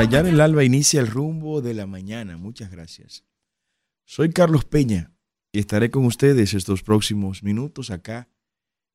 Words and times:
rayar 0.00 0.26
el 0.26 0.40
alba 0.40 0.64
inicia 0.64 0.98
el 0.98 1.08
rumbo 1.08 1.60
de 1.60 1.74
la 1.74 1.86
mañana. 1.86 2.38
Muchas 2.38 2.70
gracias. 2.70 3.22
Soy 4.06 4.30
Carlos 4.32 4.64
Peña 4.64 5.14
y 5.52 5.58
estaré 5.58 5.90
con 5.90 6.06
ustedes 6.06 6.54
estos 6.54 6.82
próximos 6.82 7.42
minutos 7.42 7.90
acá 7.90 8.26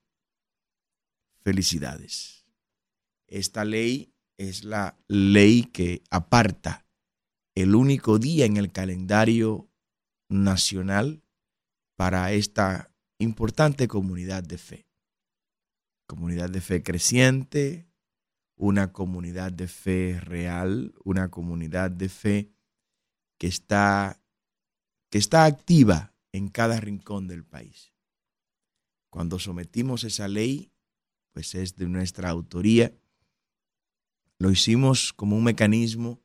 Felicidades. 1.42 2.46
Esta 3.26 3.64
ley 3.64 4.14
es 4.36 4.64
la 4.64 4.96
ley 5.08 5.64
que 5.64 6.02
aparta 6.10 6.86
el 7.54 7.74
único 7.74 8.18
día 8.18 8.46
en 8.46 8.56
el 8.56 8.70
calendario 8.70 9.68
nacional 10.28 11.22
para 11.96 12.32
esta 12.32 12.94
importante 13.18 13.88
comunidad 13.88 14.44
de 14.44 14.58
fe. 14.58 14.86
Comunidad 16.06 16.50
de 16.50 16.60
fe 16.60 16.82
creciente, 16.82 17.88
una 18.56 18.92
comunidad 18.92 19.52
de 19.52 19.68
fe 19.68 20.20
real, 20.20 20.94
una 21.04 21.30
comunidad 21.30 21.90
de 21.90 22.08
fe 22.08 22.52
que 23.38 23.46
está, 23.46 24.20
que 25.10 25.18
está 25.18 25.44
activa 25.44 26.14
en 26.32 26.48
cada 26.48 26.80
rincón 26.80 27.26
del 27.26 27.44
país. 27.44 27.92
Cuando 29.18 29.40
sometimos 29.40 30.04
esa 30.04 30.28
ley, 30.28 30.70
pues 31.32 31.56
es 31.56 31.74
de 31.74 31.88
nuestra 31.88 32.30
autoría. 32.30 32.96
Lo 34.38 34.52
hicimos 34.52 35.12
como 35.12 35.36
un 35.36 35.42
mecanismo 35.42 36.22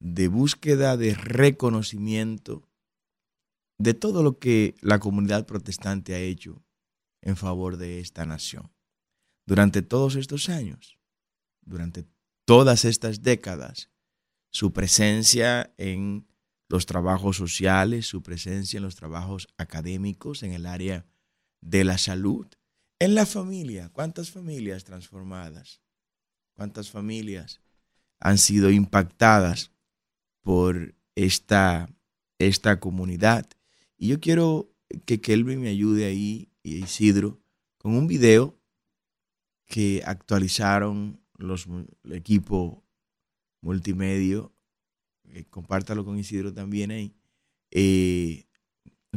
de 0.00 0.28
búsqueda 0.28 0.98
de 0.98 1.14
reconocimiento 1.14 2.68
de 3.78 3.94
todo 3.94 4.22
lo 4.22 4.38
que 4.38 4.74
la 4.82 4.98
comunidad 4.98 5.46
protestante 5.46 6.14
ha 6.14 6.18
hecho 6.18 6.62
en 7.22 7.38
favor 7.38 7.78
de 7.78 8.00
esta 8.00 8.26
nación. 8.26 8.70
Durante 9.46 9.80
todos 9.80 10.14
estos 10.14 10.50
años, 10.50 10.98
durante 11.64 12.04
todas 12.44 12.84
estas 12.84 13.22
décadas, 13.22 13.88
su 14.50 14.74
presencia 14.74 15.72
en 15.78 16.26
los 16.68 16.84
trabajos 16.84 17.38
sociales, 17.38 18.06
su 18.06 18.22
presencia 18.22 18.76
en 18.76 18.84
los 18.84 18.94
trabajos 18.94 19.48
académicos, 19.56 20.42
en 20.42 20.52
el 20.52 20.66
área 20.66 21.06
de 21.66 21.84
la 21.84 21.98
salud, 21.98 22.46
en 22.98 23.14
la 23.14 23.26
familia. 23.26 23.90
¿Cuántas 23.92 24.30
familias 24.30 24.84
transformadas? 24.84 25.82
¿Cuántas 26.54 26.90
familias 26.90 27.60
han 28.20 28.38
sido 28.38 28.70
impactadas 28.70 29.72
por 30.42 30.94
esta, 31.16 31.88
esta 32.38 32.78
comunidad? 32.78 33.48
Y 33.98 34.08
yo 34.08 34.20
quiero 34.20 34.72
que 35.04 35.20
Kelvin 35.20 35.60
me 35.60 35.68
ayude 35.68 36.06
ahí, 36.06 36.48
y 36.62 36.76
Isidro, 36.76 37.40
con 37.78 37.94
un 37.94 38.06
video 38.06 38.58
que 39.66 40.02
actualizaron 40.06 41.20
los, 41.36 41.66
el 42.04 42.12
equipo 42.12 42.84
multimedio. 43.60 44.54
Eh, 45.24 45.44
compártalo 45.50 46.04
con 46.04 46.18
Isidro 46.18 46.54
también 46.54 46.92
ahí. 46.92 47.16
Eh, 47.72 48.45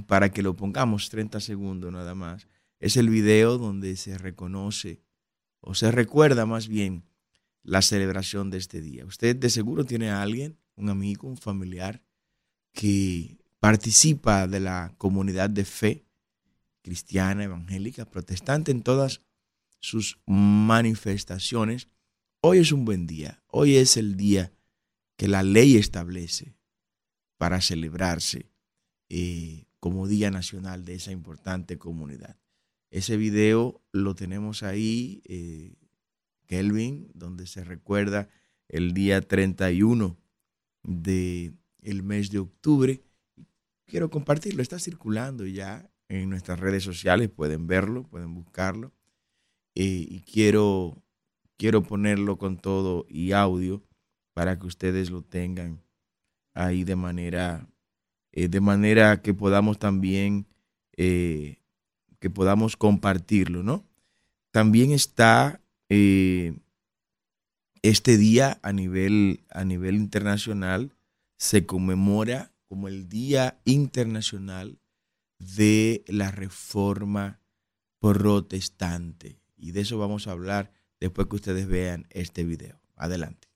para 0.01 0.31
que 0.31 0.41
lo 0.41 0.55
pongamos 0.55 1.09
30 1.09 1.39
segundos 1.39 1.91
nada 1.91 2.15
más. 2.15 2.47
Es 2.79 2.97
el 2.97 3.09
video 3.09 3.57
donde 3.57 3.95
se 3.95 4.17
reconoce 4.17 5.01
o 5.59 5.75
se 5.75 5.91
recuerda 5.91 6.45
más 6.45 6.67
bien 6.67 7.03
la 7.63 7.81
celebración 7.81 8.49
de 8.49 8.57
este 8.57 8.81
día. 8.81 9.05
Usted 9.05 9.35
de 9.35 9.49
seguro 9.49 9.85
tiene 9.85 10.09
a 10.09 10.21
alguien, 10.21 10.57
un 10.75 10.89
amigo, 10.89 11.27
un 11.27 11.37
familiar 11.37 12.01
que 12.73 13.37
participa 13.59 14.47
de 14.47 14.59
la 14.59 14.93
comunidad 14.97 15.49
de 15.49 15.65
fe 15.65 16.05
cristiana, 16.81 17.43
evangélica, 17.43 18.05
protestante 18.05 18.71
en 18.71 18.81
todas 18.81 19.21
sus 19.79 20.19
manifestaciones. 20.25 21.89
Hoy 22.41 22.59
es 22.59 22.71
un 22.71 22.85
buen 22.85 23.05
día. 23.05 23.43
Hoy 23.47 23.75
es 23.75 23.97
el 23.97 24.15
día 24.15 24.53
que 25.17 25.27
la 25.27 25.43
ley 25.43 25.75
establece 25.75 26.55
para 27.37 27.61
celebrarse 27.61 28.51
eh, 29.09 29.65
como 29.79 30.07
Día 30.07 30.31
Nacional 30.31 30.85
de 30.85 30.95
esa 30.95 31.11
importante 31.11 31.77
comunidad. 31.77 32.37
Ese 32.91 33.17
video 33.17 33.81
lo 33.91 34.15
tenemos 34.15 34.63
ahí, 34.63 35.21
eh, 35.25 35.75
Kelvin, 36.47 37.11
donde 37.13 37.45
se 37.45 37.63
recuerda 37.63 38.29
el 38.67 38.93
día 38.93 39.21
31 39.21 40.17
del 40.83 41.57
el 41.81 42.03
mes 42.03 42.31
de 42.31 42.39
octubre. 42.39 43.03
Quiero 43.85 44.09
compartirlo, 44.09 44.61
está 44.61 44.79
circulando 44.79 45.45
ya 45.45 45.89
en 46.07 46.29
nuestras 46.29 46.59
redes 46.59 46.83
sociales, 46.83 47.29
pueden 47.29 47.67
verlo, 47.67 48.03
pueden 48.03 48.33
buscarlo. 48.33 48.91
Eh, 49.75 50.05
y 50.09 50.21
quiero, 50.21 51.03
quiero 51.57 51.83
ponerlo 51.83 52.37
con 52.37 52.57
todo 52.57 53.05
y 53.07 53.31
audio 53.31 53.83
para 54.33 54.57
que 54.57 54.67
ustedes 54.67 55.11
lo 55.11 55.21
tengan 55.21 55.83
ahí 56.53 56.83
de 56.83 56.95
manera 56.95 57.69
eh, 58.39 58.47
de 58.47 58.61
manera 58.61 59.21
que 59.21 59.33
podamos 59.33 59.79
también, 59.79 60.47
eh, 60.95 61.57
que 62.19 62.29
podamos 62.29 62.77
compartirlo, 62.77 63.63
¿no? 63.63 63.83
También 64.51 64.91
está 64.91 65.61
eh, 65.89 66.57
este 67.81 68.15
día 68.15 68.57
a 68.63 68.71
nivel, 68.71 69.43
a 69.49 69.65
nivel 69.65 69.95
internacional, 69.95 70.95
se 71.37 71.65
conmemora 71.65 72.53
como 72.69 72.87
el 72.87 73.09
Día 73.09 73.59
Internacional 73.65 74.79
de 75.39 76.05
la 76.07 76.31
Reforma 76.31 77.41
Protestante. 77.99 79.41
Y 79.57 79.71
de 79.71 79.81
eso 79.81 79.97
vamos 79.97 80.27
a 80.27 80.31
hablar 80.31 80.71
después 81.01 81.27
que 81.27 81.35
ustedes 81.35 81.67
vean 81.67 82.07
este 82.09 82.45
video. 82.45 82.79
Adelante. 82.95 83.48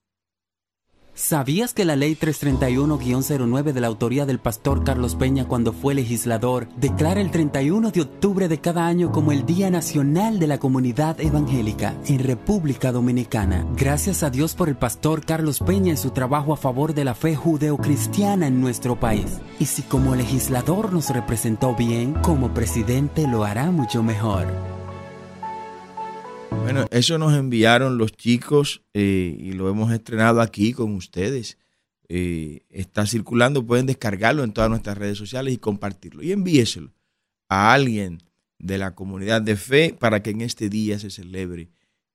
¿Sabías 1.15 1.75
que 1.75 1.85
la 1.85 1.95
ley 1.95 2.15
331-09 2.15 3.71
de 3.71 3.81
la 3.81 3.85
autoría 3.85 4.25
del 4.25 4.39
pastor 4.39 4.83
Carlos 4.83 5.15
Peña 5.15 5.45
cuando 5.45 5.71
fue 5.71 5.93
legislador 5.93 6.67
declara 6.75 7.21
el 7.21 7.29
31 7.29 7.91
de 7.91 8.01
octubre 8.01 8.47
de 8.47 8.59
cada 8.59 8.87
año 8.87 9.11
como 9.11 9.31
el 9.31 9.45
Día 9.45 9.69
Nacional 9.69 10.39
de 10.39 10.47
la 10.47 10.57
Comunidad 10.57 11.21
Evangélica 11.21 11.93
en 12.07 12.17
República 12.17 12.91
Dominicana? 12.91 13.63
Gracias 13.77 14.23
a 14.23 14.31
Dios 14.31 14.55
por 14.55 14.69
el 14.69 14.75
pastor 14.75 15.23
Carlos 15.23 15.59
Peña 15.59 15.91
en 15.91 15.97
su 15.97 16.09
trabajo 16.09 16.51
a 16.51 16.57
favor 16.57 16.95
de 16.95 17.05
la 17.05 17.13
fe 17.13 17.35
judeocristiana 17.35 18.47
en 18.47 18.59
nuestro 18.59 18.99
país. 18.99 19.39
Y 19.59 19.65
si 19.65 19.83
como 19.83 20.15
legislador 20.15 20.91
nos 20.91 21.11
representó 21.11 21.75
bien, 21.75 22.13
como 22.23 22.55
presidente 22.55 23.27
lo 23.27 23.43
hará 23.43 23.69
mucho 23.69 24.01
mejor. 24.01 24.47
Bueno, 26.61 26.87
eso 26.91 27.17
nos 27.17 27.33
enviaron 27.33 27.97
los 27.97 28.13
chicos 28.13 28.83
eh, 28.93 29.35
y 29.39 29.53
lo 29.53 29.69
hemos 29.69 29.91
estrenado 29.91 30.41
aquí 30.41 30.73
con 30.73 30.95
ustedes. 30.95 31.57
Eh, 32.09 32.65
está 32.69 33.05
circulando, 33.05 33.65
pueden 33.65 33.85
descargarlo 33.85 34.43
en 34.43 34.53
todas 34.53 34.69
nuestras 34.69 34.97
redes 34.97 35.17
sociales 35.17 35.53
y 35.53 35.57
compartirlo. 35.57 36.23
Y 36.23 36.31
envíeselo 36.31 36.93
a 37.49 37.73
alguien 37.73 38.23
de 38.59 38.77
la 38.77 38.95
comunidad 38.95 39.41
de 39.41 39.55
fe 39.55 39.95
para 39.97 40.23
que 40.23 40.31
en 40.31 40.41
este 40.41 40.69
día 40.69 40.99
se 40.99 41.09
celebre. 41.09 41.69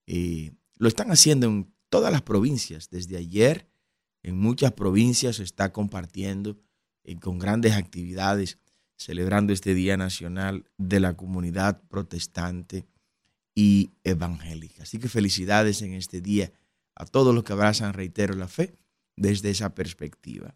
Eh, 0.06 0.52
lo 0.76 0.88
están 0.88 1.10
haciendo 1.10 1.46
en 1.46 1.72
todas 1.88 2.12
las 2.12 2.22
provincias. 2.22 2.90
Desde 2.90 3.16
ayer, 3.16 3.68
en 4.22 4.38
muchas 4.38 4.72
provincias 4.72 5.36
se 5.36 5.42
está 5.42 5.72
compartiendo 5.72 6.58
con 7.20 7.38
grandes 7.38 7.72
actividades, 7.72 8.58
celebrando 8.96 9.52
este 9.52 9.74
Día 9.74 9.96
Nacional 9.96 10.64
de 10.76 11.00
la 11.00 11.14
Comunidad 11.16 11.80
Protestante 11.88 12.86
y 13.58 13.90
evangélica. 14.04 14.84
Así 14.84 15.00
que 15.00 15.08
felicidades 15.08 15.82
en 15.82 15.92
este 15.94 16.20
día 16.20 16.52
a 16.94 17.04
todos 17.06 17.34
los 17.34 17.42
que 17.42 17.54
abrazan, 17.54 17.92
reitero, 17.92 18.34
la 18.34 18.46
fe 18.46 18.72
desde 19.16 19.50
esa 19.50 19.74
perspectiva. 19.74 20.54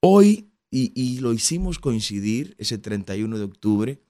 Hoy, 0.00 0.50
y, 0.70 1.20
lo 1.20 1.32
hicimos 1.32 1.78
coincidir 1.78 2.54
ese 2.58 2.76
31 2.76 3.38
de 3.38 3.44
octubre 3.44 4.02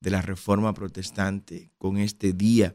de 0.00 0.10
la 0.10 0.22
Reforma 0.22 0.72
Protestante 0.72 1.70
con 1.76 1.98
este 1.98 2.32
día 2.32 2.74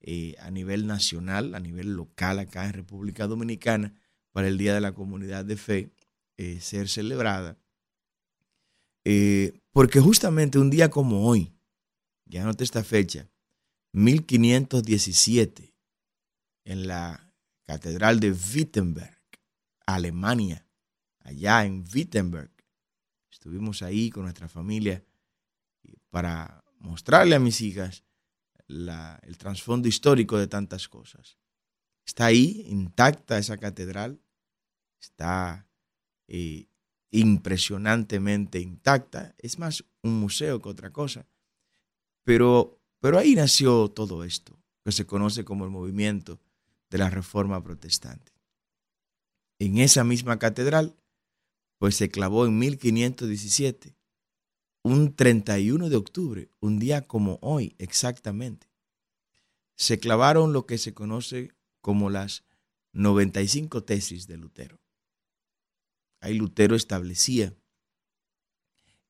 eh, 0.00 0.36
a 0.40 0.50
nivel 0.50 0.86
nacional, 0.86 1.54
a 1.54 1.60
nivel 1.60 1.92
local 1.92 2.38
acá 2.38 2.64
en 2.64 2.72
República 2.72 3.26
Dominicana, 3.26 3.92
para 4.32 4.48
el 4.48 4.56
Día 4.56 4.72
de 4.72 4.80
la 4.80 4.92
Comunidad 4.92 5.44
de 5.44 5.58
Fe 5.58 5.90
eh, 6.38 6.60
ser 6.62 6.88
celebrada. 6.88 7.58
Eh, 9.04 9.60
porque 9.72 10.00
justamente 10.00 10.58
un 10.58 10.70
día 10.70 10.88
como 10.88 11.28
hoy, 11.28 11.52
ya 12.24 12.42
noté 12.42 12.64
esta 12.64 12.82
fecha, 12.82 13.28
1517 13.96 15.74
en 16.64 16.86
la 16.86 17.32
Catedral 17.64 18.20
de 18.20 18.30
Wittenberg, 18.30 19.22
Alemania, 19.86 20.68
allá 21.20 21.64
en 21.64 21.82
Wittenberg. 21.94 22.52
Estuvimos 23.30 23.80
ahí 23.80 24.10
con 24.10 24.24
nuestra 24.24 24.48
familia 24.48 25.02
para 26.10 26.62
mostrarle 26.78 27.36
a 27.36 27.40
mis 27.40 27.62
hijas 27.62 28.04
el 28.68 29.38
trasfondo 29.38 29.88
histórico 29.88 30.36
de 30.36 30.46
tantas 30.46 30.88
cosas. 30.88 31.38
Está 32.04 32.26
ahí, 32.26 32.66
intacta 32.68 33.38
esa 33.38 33.56
catedral, 33.56 34.20
está 35.00 35.66
eh, 36.28 36.68
impresionantemente 37.12 38.60
intacta, 38.60 39.34
es 39.38 39.58
más 39.58 39.82
un 40.02 40.20
museo 40.20 40.60
que 40.60 40.68
otra 40.68 40.92
cosa, 40.92 41.26
pero 42.24 42.82
pero 43.00 43.18
ahí 43.18 43.34
nació 43.34 43.88
todo 43.88 44.24
esto, 44.24 44.58
que 44.84 44.92
se 44.92 45.06
conoce 45.06 45.44
como 45.44 45.64
el 45.64 45.70
movimiento 45.70 46.40
de 46.90 46.98
la 46.98 47.10
Reforma 47.10 47.62
Protestante. 47.62 48.32
En 49.58 49.78
esa 49.78 50.04
misma 50.04 50.38
catedral, 50.38 50.96
pues 51.78 51.96
se 51.96 52.08
clavó 52.08 52.46
en 52.46 52.58
1517, 52.58 53.96
un 54.82 55.14
31 55.14 55.88
de 55.88 55.96
octubre, 55.96 56.50
un 56.60 56.78
día 56.78 57.06
como 57.06 57.38
hoy 57.42 57.74
exactamente. 57.78 58.68
Se 59.76 59.98
clavaron 59.98 60.52
lo 60.52 60.66
que 60.66 60.78
se 60.78 60.94
conoce 60.94 61.52
como 61.80 62.08
las 62.08 62.44
95 62.92 63.84
tesis 63.84 64.26
de 64.26 64.36
Lutero. 64.38 64.80
Ahí 66.20 66.34
Lutero 66.34 66.76
establecía 66.76 67.54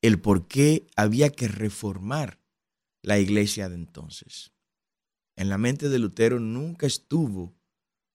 el 0.03 0.21
por 0.21 0.49
qué 0.49 0.87
había 0.97 1.31
que 1.31 1.49
reformar 1.49 2.41
la 3.07 3.21
iglesia 3.21 3.69
de 3.69 3.77
entonces. 3.77 4.53
En 5.37 5.49
la 5.49 5.59
mente 5.59 5.89
de 5.89 6.01
Lutero 6.01 6.41
nunca 6.41 6.89
estuvo 6.89 7.57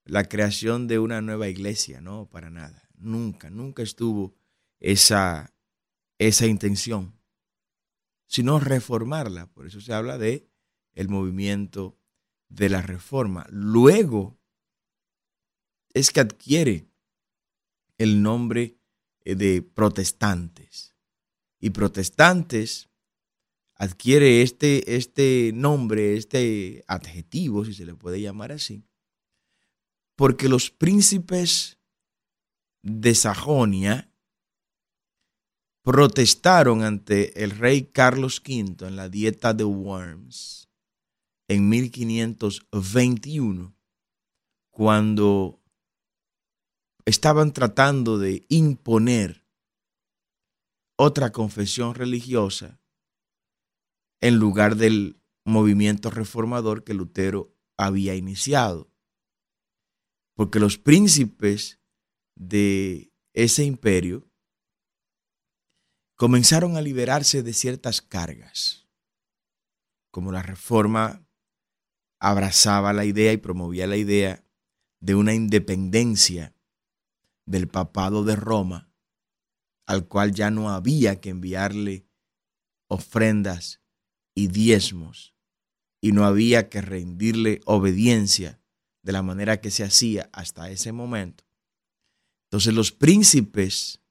la 0.03 0.25
creación 0.25 0.89
de 0.89 0.99
una 0.99 1.21
nueva 1.21 1.47
iglesia, 1.47 2.01
no, 2.01 2.27
para 2.29 2.49
nada. 2.49 2.89
Nunca, 2.97 3.49
nunca 3.49 3.83
estuvo 3.83 4.35
esa, 4.81 5.53
esa 6.17 6.45
intención, 6.45 7.17
sino 8.27 8.59
reformarla. 8.59 9.47
Por 9.53 9.65
eso 9.65 9.79
se 9.79 9.93
habla 9.93 10.17
de 10.17 10.49
el 10.91 11.07
movimiento 11.07 11.97
de 12.49 12.67
la 12.67 12.81
reforma. 12.81 13.47
Luego 13.49 14.41
es 15.93 16.11
que 16.11 16.19
adquiere 16.19 16.91
el 17.97 18.21
nombre 18.21 18.77
de 19.23 19.61
protestantes. 19.61 20.97
Y 21.61 21.69
protestantes 21.69 22.90
adquiere 23.81 24.43
este, 24.43 24.95
este 24.95 25.51
nombre, 25.55 26.15
este 26.15 26.83
adjetivo, 26.85 27.65
si 27.65 27.73
se 27.73 27.83
le 27.83 27.95
puede 27.95 28.21
llamar 28.21 28.51
así, 28.51 28.85
porque 30.15 30.47
los 30.47 30.69
príncipes 30.69 31.79
de 32.83 33.15
Sajonia 33.15 34.13
protestaron 35.81 36.83
ante 36.83 37.43
el 37.43 37.49
rey 37.49 37.85
Carlos 37.85 38.39
V 38.47 38.85
en 38.85 38.95
la 38.95 39.09
dieta 39.09 39.55
de 39.55 39.63
Worms 39.63 40.69
en 41.47 41.67
1521, 41.67 43.75
cuando 44.69 45.59
estaban 47.05 47.51
tratando 47.51 48.19
de 48.19 48.45
imponer 48.47 49.43
otra 50.97 51.31
confesión 51.31 51.95
religiosa 51.95 52.80
en 54.21 54.37
lugar 54.37 54.75
del 54.75 55.19
movimiento 55.45 56.11
reformador 56.11 56.83
que 56.83 56.93
Lutero 56.93 57.53
había 57.77 58.15
iniciado. 58.15 58.91
Porque 60.35 60.59
los 60.59 60.77
príncipes 60.77 61.81
de 62.35 63.11
ese 63.33 63.65
imperio 63.65 64.31
comenzaron 66.15 66.77
a 66.77 66.81
liberarse 66.81 67.41
de 67.41 67.53
ciertas 67.53 68.01
cargas, 68.01 68.87
como 70.11 70.31
la 70.31 70.43
reforma 70.43 71.27
abrazaba 72.19 72.93
la 72.93 73.05
idea 73.05 73.33
y 73.33 73.37
promovía 73.37 73.87
la 73.87 73.97
idea 73.97 74.45
de 74.99 75.15
una 75.15 75.33
independencia 75.33 76.55
del 77.47 77.67
papado 77.67 78.23
de 78.23 78.35
Roma, 78.35 78.93
al 79.87 80.07
cual 80.07 80.31
ya 80.31 80.51
no 80.51 80.69
había 80.69 81.19
que 81.19 81.29
enviarle 81.29 82.07
ofrendas 82.87 83.80
y 84.35 84.47
diezmos, 84.47 85.35
y 86.01 86.11
no 86.11 86.25
había 86.25 86.69
que 86.69 86.81
rendirle 86.81 87.61
obediencia 87.65 88.59
de 89.03 89.11
la 89.11 89.21
manera 89.21 89.61
que 89.61 89.71
se 89.71 89.83
hacía 89.83 90.29
hasta 90.33 90.69
ese 90.69 90.91
momento. 90.91 91.43
Entonces 92.45 92.73
los 92.73 92.91
príncipes 92.91 94.01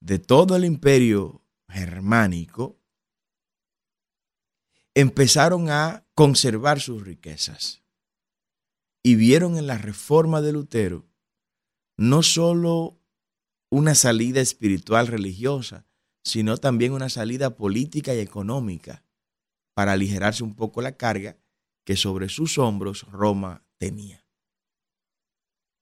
de 0.00 0.18
todo 0.18 0.56
el 0.56 0.64
imperio 0.64 1.44
germánico 1.68 2.78
empezaron 4.94 5.70
a 5.70 6.06
conservar 6.14 6.80
sus 6.80 7.02
riquezas 7.02 7.82
y 9.02 9.14
vieron 9.14 9.56
en 9.56 9.66
la 9.66 9.78
reforma 9.78 10.40
de 10.42 10.52
Lutero 10.52 11.08
no 11.96 12.22
solo 12.22 13.00
una 13.70 13.94
salida 13.94 14.40
espiritual 14.40 15.06
religiosa, 15.06 15.86
sino 16.24 16.56
también 16.56 16.92
una 16.92 17.08
salida 17.08 17.56
política 17.56 18.14
y 18.14 18.20
económica 18.20 19.01
para 19.74 19.92
aligerarse 19.92 20.44
un 20.44 20.54
poco 20.54 20.82
la 20.82 20.96
carga 20.96 21.36
que 21.84 21.96
sobre 21.96 22.28
sus 22.28 22.58
hombros 22.58 23.02
Roma 23.10 23.64
tenía. 23.78 24.24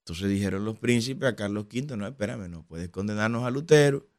Entonces 0.03 0.29
dijeron 0.29 0.65
los 0.65 0.79
príncipes 0.79 1.29
a 1.29 1.35
Carlos 1.35 1.65
V, 1.65 1.95
no, 1.95 2.07
espérame, 2.07 2.49
no 2.49 2.65
puedes 2.65 2.89
condenarnos 2.89 3.43
a 3.43 3.51
Lutero, 3.51 4.09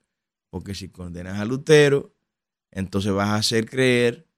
porque 0.51 0.75
si 0.75 0.89
condenas 0.89 1.41
a 1.41 1.45
Lutero, 1.45 2.15
entonces 2.71 3.13
vas 3.13 3.31
a 3.31 3.37
hacer 3.37 3.69
creer 3.69 4.29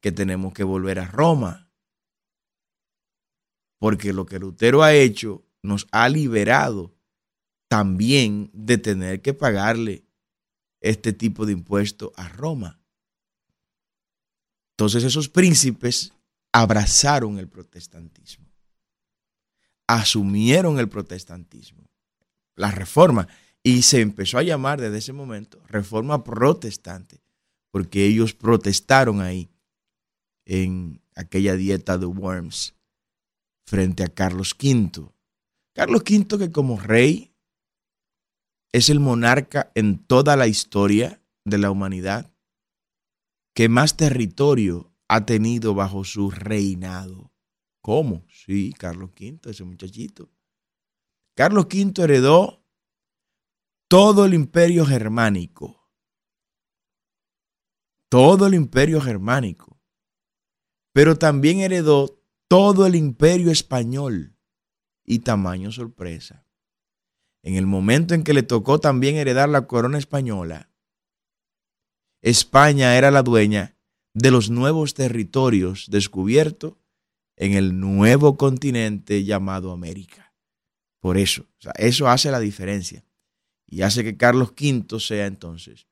que 0.00 0.12
tenemos 0.12 0.54
que 0.54 0.64
volver 0.64 0.98
a 0.98 1.06
Roma. 1.06 1.70
Porque 3.78 4.12
lo 4.12 4.26
que 4.26 4.38
Lutero 4.38 4.82
ha 4.82 4.94
hecho 4.94 5.44
nos 5.62 5.86
ha 5.92 6.08
liberado 6.08 6.94
también 7.68 8.50
de 8.52 8.78
tener 8.78 9.22
que 9.22 9.34
pagarle 9.34 10.04
este 10.80 11.12
tipo 11.12 11.46
de 11.46 11.52
impuesto 11.52 12.12
a 12.16 12.28
Roma. 12.28 12.79
Entonces 14.80 15.04
esos 15.04 15.28
príncipes 15.28 16.14
abrazaron 16.52 17.38
el 17.38 17.48
protestantismo, 17.48 18.46
asumieron 19.86 20.78
el 20.78 20.88
protestantismo. 20.88 21.84
la 22.56 22.70
reforma. 22.70 23.28
Y 23.62 23.82
se 23.82 24.00
empezó 24.00 24.38
a 24.38 24.42
llamar 24.42 24.80
desde 24.80 24.96
ese 24.96 25.12
momento 25.12 25.62
reforma 25.68 26.24
protestante, 26.24 27.20
porque 27.70 28.06
ellos 28.06 28.32
protestaron 28.32 29.20
ahí 29.20 29.50
en 30.46 31.02
aquella 31.14 31.56
dieta 31.56 31.98
de 31.98 32.06
Worms 32.06 32.74
frente 33.66 34.02
a 34.02 34.08
Carlos 34.08 34.56
V. 34.58 35.12
Carlos 35.74 36.04
V 36.08 36.38
que 36.38 36.50
como 36.50 36.80
rey 36.80 37.34
es 38.72 38.88
el 38.88 38.98
monarca 38.98 39.70
en 39.74 39.98
toda 39.98 40.36
la 40.36 40.46
historia 40.46 41.20
de 41.44 41.58
la 41.58 41.70
humanidad 41.70 42.29
que 43.54 43.68
más 43.68 43.96
territorio 43.96 44.94
ha 45.08 45.26
tenido 45.26 45.74
bajo 45.74 46.04
su 46.04 46.30
reinado. 46.30 47.32
¿Cómo? 47.80 48.24
Sí, 48.28 48.72
Carlos 48.78 49.10
V, 49.18 49.40
ese 49.50 49.64
muchachito. 49.64 50.30
Carlos 51.34 51.64
V 51.64 52.04
heredó 52.04 52.64
todo 53.88 54.24
el 54.24 54.34
imperio 54.34 54.86
germánico. 54.86 55.90
Todo 58.08 58.46
el 58.46 58.54
imperio 58.54 59.00
germánico. 59.00 59.80
Pero 60.92 61.16
también 61.16 61.60
heredó 61.60 62.22
todo 62.48 62.86
el 62.86 62.94
imperio 62.94 63.50
español. 63.50 64.36
Y 65.04 65.20
tamaño 65.20 65.72
sorpresa. 65.72 66.46
En 67.42 67.56
el 67.56 67.66
momento 67.66 68.14
en 68.14 68.22
que 68.22 68.34
le 68.34 68.42
tocó 68.42 68.78
también 68.78 69.16
heredar 69.16 69.48
la 69.48 69.66
corona 69.66 69.98
española, 69.98 70.69
España 72.22 72.96
era 72.96 73.10
la 73.10 73.22
dueña 73.22 73.76
de 74.12 74.30
los 74.30 74.50
nuevos 74.50 74.94
territorios 74.94 75.86
descubiertos 75.88 76.74
en 77.36 77.54
el 77.54 77.80
nuevo 77.80 78.36
continente 78.36 79.24
llamado 79.24 79.72
América. 79.72 80.34
Por 81.00 81.16
eso, 81.16 81.46
eso 81.76 82.08
hace 82.08 82.30
la 82.30 82.40
diferencia 82.40 83.04
y 83.66 83.82
hace 83.82 84.04
que 84.04 84.16
Carlos 84.16 84.50
V 84.50 85.00
sea 85.00 85.26
entonces 85.26 85.86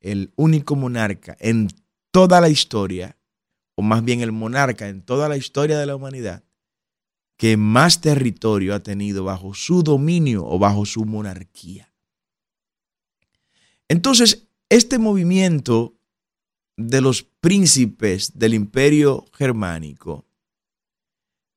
el 0.00 0.32
único 0.36 0.76
monarca 0.76 1.36
en 1.40 1.68
toda 2.10 2.40
la 2.40 2.48
historia, 2.48 3.16
o 3.74 3.82
más 3.82 4.04
bien 4.04 4.20
el 4.20 4.32
monarca 4.32 4.88
en 4.88 5.02
toda 5.02 5.28
la 5.28 5.36
historia 5.36 5.78
de 5.78 5.86
la 5.86 5.96
humanidad, 5.96 6.44
que 7.36 7.56
más 7.56 8.00
territorio 8.00 8.74
ha 8.74 8.80
tenido 8.80 9.24
bajo 9.24 9.54
su 9.54 9.82
dominio 9.82 10.44
o 10.46 10.58
bajo 10.58 10.84
su 10.86 11.04
monarquía. 11.04 11.92
Entonces, 13.88 14.48
este 14.72 14.98
movimiento 14.98 15.98
de 16.78 17.02
los 17.02 17.24
príncipes 17.24 18.38
del 18.38 18.54
imperio 18.54 19.26
germánico 19.34 20.24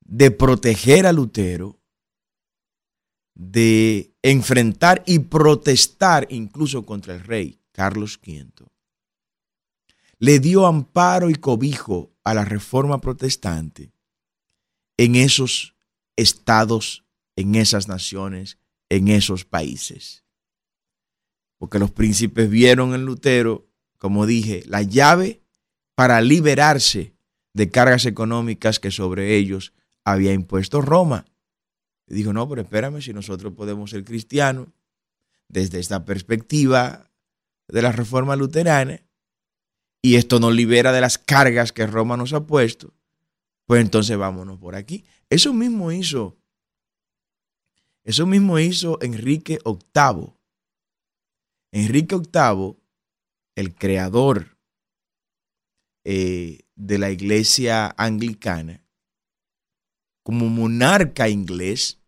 de 0.02 0.32
proteger 0.32 1.08
a 1.08 1.14
Lutero, 1.14 1.80
de 3.34 4.12
enfrentar 4.22 5.02
y 5.06 5.20
protestar 5.20 6.28
incluso 6.30 6.86
contra 6.86 7.16
el 7.16 7.24
rey 7.24 7.58
Carlos 7.72 8.20
V, 8.22 8.68
le 10.20 10.40
dio 10.40 10.66
amparo 10.66 11.30
y 11.30 11.36
cobijo 11.36 12.12
a 12.26 12.34
la 12.34 12.44
reforma 12.44 13.00
protestante 13.00 13.94
en 14.98 15.16
esos 15.16 15.74
estados, 16.18 17.06
en 17.38 17.56
esas 17.56 17.88
naciones, 17.88 18.58
en 18.90 19.08
esos 19.08 19.46
países. 19.46 20.25
Porque 21.58 21.80
los 21.80 21.92
príncipes 21.92 22.50
vieron 22.50 22.94
en 22.94 23.06
Lutero, 23.06 23.68
como 23.98 24.26
dije, 24.26 24.64
la 24.68 24.82
llave 24.82 25.42
para 25.96 26.22
liberarse 26.22 27.16
de 27.54 27.70
cargas 27.70 28.06
económicas 28.06 28.80
que 28.80 28.92
sobre 28.92 29.36
ellos 29.36 29.74
había 30.04 30.34
impuesto 30.34 30.82
Roma. 30.82 31.26
Y 32.08 32.14
dijo, 32.14 32.34
no, 32.34 32.48
pero 32.48 32.62
espérame, 32.62 33.02
si 33.02 33.14
nosotros 33.14 33.54
podemos 33.54 33.90
ser 33.92 34.04
cristianos, 34.04 34.68
desde 35.48 35.80
esta 35.80 36.06
perspectiva 36.06 37.10
de 37.68 37.82
la 37.82 37.92
reforma 37.92 38.36
luterana, 38.36 39.02
y 40.02 40.18
esto 40.18 40.40
nos 40.40 40.54
libera 40.54 40.92
de 40.92 41.02
las 41.02 41.18
cargas 41.18 41.72
que 41.72 41.88
Roma 41.88 42.16
nos 42.16 42.34
ha 42.34 42.46
puesto, 42.46 42.94
pues 43.66 43.82
entonces 43.82 44.16
vámonos 44.18 44.60
por 44.60 44.76
aquí. 44.76 45.04
Eso 45.32 45.52
mismo 45.52 45.92
hizo, 45.92 46.38
eso 48.04 48.28
mismo 48.28 48.60
hizo 48.60 49.00
Enrique 49.02 49.58
VIII. 49.66 50.35
Enrique 51.76 52.16
VIII, 52.16 52.78
el 53.58 53.76
creador 53.76 54.58
eh, 56.06 56.62
de 56.74 56.98
la 56.98 57.12
iglesia 57.12 57.94
anglicana, 57.98 58.88
como 60.24 60.48
monarca 60.48 61.28
inglés, 61.28 62.02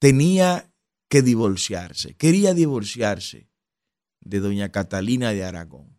tenía 0.00 0.74
que 1.08 1.22
divorciarse, 1.22 2.16
quería 2.16 2.52
divorciarse 2.52 3.48
de 4.20 4.40
doña 4.40 4.72
Catalina 4.72 5.30
de 5.30 5.44
Aragón. 5.44 5.96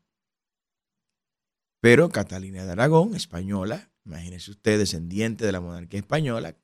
Pero 1.80 2.10
Catalina 2.10 2.66
de 2.66 2.74
Aragón, 2.74 3.16
española, 3.16 3.90
imagínense 4.04 4.52
usted, 4.52 4.80
descendiente 4.80 5.46
de 5.46 5.54
la 5.54 5.62
monarquía 5.62 6.02
española, 6.02 6.58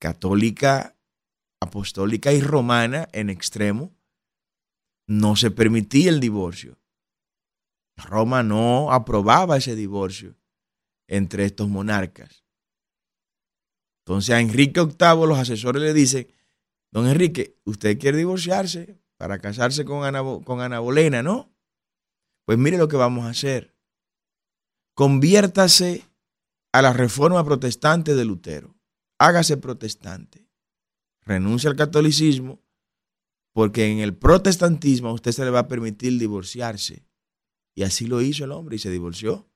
católica, 0.00 0.98
apostólica 1.60 2.32
y 2.32 2.40
romana 2.40 3.08
en 3.12 3.30
extremo, 3.30 3.94
no 5.10 5.34
se 5.34 5.50
permitía 5.50 6.08
el 6.08 6.20
divorcio. 6.20 6.78
Roma 7.96 8.44
no 8.44 8.92
aprobaba 8.92 9.56
ese 9.56 9.74
divorcio 9.74 10.36
entre 11.08 11.44
estos 11.44 11.68
monarcas. 11.68 12.44
Entonces 14.04 14.32
a 14.32 14.40
Enrique 14.40 14.80
VIII 14.80 15.26
los 15.26 15.36
asesores 15.36 15.82
le 15.82 15.92
dicen, 15.94 16.28
don 16.92 17.08
Enrique, 17.08 17.58
usted 17.64 17.98
quiere 17.98 18.18
divorciarse 18.18 19.00
para 19.16 19.40
casarse 19.40 19.84
con 19.84 20.04
Ana, 20.04 20.22
con 20.44 20.60
Ana 20.60 20.78
Bolena, 20.78 21.24
¿no? 21.24 21.52
Pues 22.44 22.56
mire 22.56 22.78
lo 22.78 22.86
que 22.86 22.96
vamos 22.96 23.24
a 23.24 23.30
hacer. 23.30 23.74
Conviértase 24.94 26.04
a 26.70 26.82
la 26.82 26.92
reforma 26.92 27.44
protestante 27.44 28.14
de 28.14 28.24
Lutero. 28.24 28.76
Hágase 29.18 29.56
protestante. 29.56 30.46
Renuncia 31.22 31.68
al 31.68 31.74
catolicismo 31.74 32.62
porque 33.52 33.90
en 33.90 33.98
el 33.98 34.16
protestantismo 34.16 35.08
a 35.08 35.12
usted 35.12 35.32
se 35.32 35.44
le 35.44 35.50
va 35.50 35.60
a 35.60 35.68
permitir 35.68 36.18
divorciarse. 36.18 37.04
Y 37.74 37.82
así 37.82 38.06
lo 38.06 38.20
hizo 38.20 38.44
el 38.44 38.52
hombre 38.52 38.76
y 38.76 38.78
se 38.78 38.90
divorció. 38.90 39.48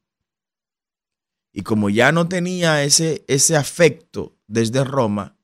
Y 1.52 1.62
como 1.62 1.88
ya 1.90 2.10
no 2.10 2.28
tenía 2.28 2.82
ese, 2.82 3.24
ese 3.28 3.56
afecto 3.56 4.36
desde 4.46 4.82
Roma, 4.82 5.38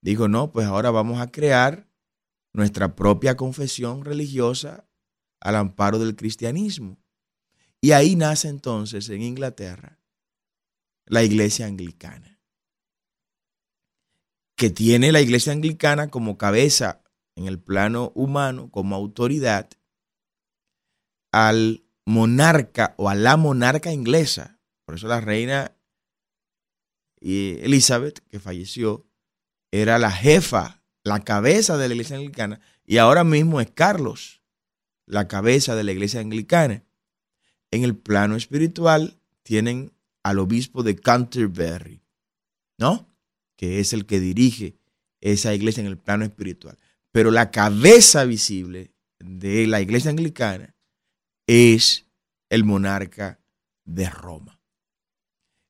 dijo, 0.00 0.28
no, 0.28 0.52
pues 0.52 0.66
ahora 0.66 0.90
vamos 0.90 1.20
a 1.20 1.30
crear 1.30 1.88
nuestra 2.52 2.94
propia 2.94 3.36
confesión 3.36 4.04
religiosa 4.04 4.88
al 5.40 5.56
amparo 5.56 5.98
del 5.98 6.14
cristianismo. 6.14 6.98
Y 7.80 7.92
ahí 7.92 8.16
nace 8.16 8.48
entonces 8.48 9.08
en 9.10 9.22
Inglaterra 9.22 10.00
la 11.06 11.22
iglesia 11.22 11.66
anglicana, 11.66 12.40
que 14.56 14.70
tiene 14.70 15.12
la 15.12 15.20
iglesia 15.20 15.52
anglicana 15.52 16.08
como 16.08 16.38
cabeza 16.38 17.03
en 17.36 17.46
el 17.46 17.58
plano 17.58 18.12
humano, 18.14 18.70
como 18.70 18.94
autoridad, 18.94 19.68
al 21.32 21.84
monarca 22.06 22.94
o 22.96 23.08
a 23.08 23.14
la 23.14 23.36
monarca 23.36 23.92
inglesa, 23.92 24.60
por 24.84 24.96
eso 24.96 25.08
la 25.08 25.20
reina 25.20 25.74
Elizabeth, 27.20 28.20
que 28.28 28.38
falleció, 28.38 29.06
era 29.72 29.98
la 29.98 30.10
jefa, 30.10 30.82
la 31.02 31.20
cabeza 31.20 31.76
de 31.76 31.88
la 31.88 31.94
iglesia 31.94 32.16
anglicana, 32.16 32.60
y 32.84 32.98
ahora 32.98 33.24
mismo 33.24 33.60
es 33.60 33.70
Carlos, 33.70 34.42
la 35.06 35.26
cabeza 35.26 35.74
de 35.74 35.84
la 35.84 35.92
iglesia 35.92 36.20
anglicana. 36.20 36.84
En 37.70 37.82
el 37.82 37.96
plano 37.96 38.36
espiritual 38.36 39.18
tienen 39.42 39.92
al 40.22 40.38
obispo 40.38 40.82
de 40.82 40.96
Canterbury, 40.96 42.02
¿no? 42.78 43.08
Que 43.56 43.80
es 43.80 43.92
el 43.92 44.06
que 44.06 44.20
dirige 44.20 44.78
esa 45.20 45.54
iglesia 45.54 45.80
en 45.80 45.86
el 45.86 45.98
plano 45.98 46.24
espiritual. 46.24 46.78
Pero 47.14 47.30
la 47.30 47.52
cabeza 47.52 48.24
visible 48.24 48.92
de 49.20 49.68
la 49.68 49.80
iglesia 49.80 50.10
anglicana 50.10 50.74
es 51.46 52.08
el 52.50 52.64
monarca 52.64 53.40
de 53.84 54.10
Roma. 54.10 54.60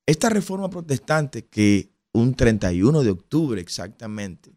Esta 0.06 0.30
reforma 0.30 0.70
protestante 0.70 1.44
que 1.44 1.92
un 2.14 2.34
31 2.34 3.02
de 3.02 3.10
octubre 3.10 3.60
exactamente 3.60 4.56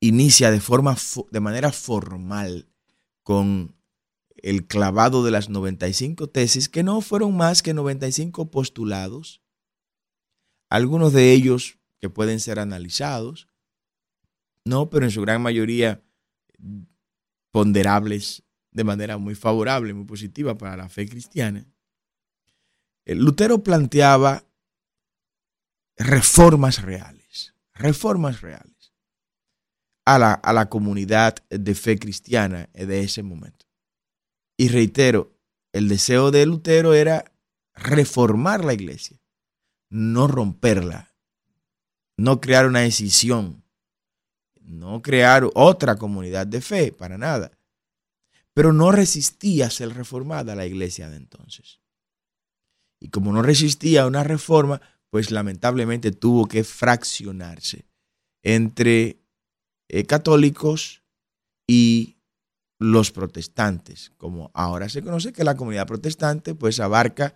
inicia 0.00 0.50
de, 0.50 0.60
forma, 0.60 0.96
de 1.30 1.40
manera 1.40 1.72
formal 1.72 2.70
con 3.22 3.76
el 4.36 4.66
clavado 4.66 5.22
de 5.24 5.30
las 5.30 5.50
95 5.50 6.30
tesis, 6.30 6.70
que 6.70 6.82
no 6.82 7.02
fueron 7.02 7.36
más 7.36 7.60
que 7.60 7.74
95 7.74 8.50
postulados, 8.50 9.42
algunos 10.70 11.12
de 11.12 11.32
ellos 11.32 11.76
que 12.00 12.08
pueden 12.08 12.40
ser 12.40 12.58
analizados, 12.58 13.51
no, 14.64 14.90
pero 14.90 15.04
en 15.04 15.10
su 15.10 15.20
gran 15.22 15.42
mayoría 15.42 16.02
ponderables 17.50 18.44
de 18.70 18.84
manera 18.84 19.18
muy 19.18 19.34
favorable, 19.34 19.92
muy 19.94 20.06
positiva 20.06 20.56
para 20.56 20.76
la 20.76 20.88
fe 20.88 21.08
cristiana. 21.08 21.66
Lutero 23.04 23.62
planteaba 23.62 24.44
reformas 25.96 26.82
reales, 26.82 27.54
reformas 27.74 28.40
reales. 28.40 28.92
a 30.04 30.18
la, 30.18 30.32
a 30.32 30.52
la 30.52 30.68
comunidad 30.68 31.36
de 31.48 31.74
fe 31.74 31.98
cristiana 31.98 32.68
de 32.72 33.00
ese 33.00 33.22
momento. 33.22 33.66
Y 34.56 34.68
reitero, 34.68 35.38
el 35.72 35.88
deseo 35.88 36.30
de 36.30 36.44
Lutero 36.46 36.94
era 36.94 37.24
reformar 37.74 38.64
la 38.64 38.74
iglesia, 38.74 39.20
no 39.90 40.26
romperla, 40.26 41.14
no 42.16 42.40
crear 42.40 42.66
una 42.66 42.80
decisión, 42.80 43.61
no 44.72 45.02
crear 45.02 45.48
otra 45.54 45.96
comunidad 45.96 46.46
de 46.46 46.60
fe, 46.60 46.92
para 46.92 47.18
nada. 47.18 47.52
Pero 48.54 48.72
no 48.72 48.92
resistía 48.92 49.66
a 49.66 49.70
ser 49.70 49.94
reformada 49.94 50.54
la 50.54 50.66
iglesia 50.66 51.08
de 51.08 51.16
entonces. 51.16 51.80
Y 53.00 53.08
como 53.08 53.32
no 53.32 53.42
resistía 53.42 54.02
a 54.02 54.06
una 54.06 54.24
reforma, 54.24 54.80
pues 55.10 55.30
lamentablemente 55.30 56.12
tuvo 56.12 56.46
que 56.46 56.64
fraccionarse 56.64 57.84
entre 58.42 59.18
eh, 59.88 60.04
católicos 60.04 61.02
y 61.66 62.16
los 62.78 63.12
protestantes, 63.12 64.12
como 64.16 64.50
ahora 64.54 64.88
se 64.88 65.02
conoce 65.02 65.32
que 65.32 65.44
la 65.44 65.56
comunidad 65.56 65.86
protestante 65.86 66.54
pues 66.54 66.80
abarca 66.80 67.34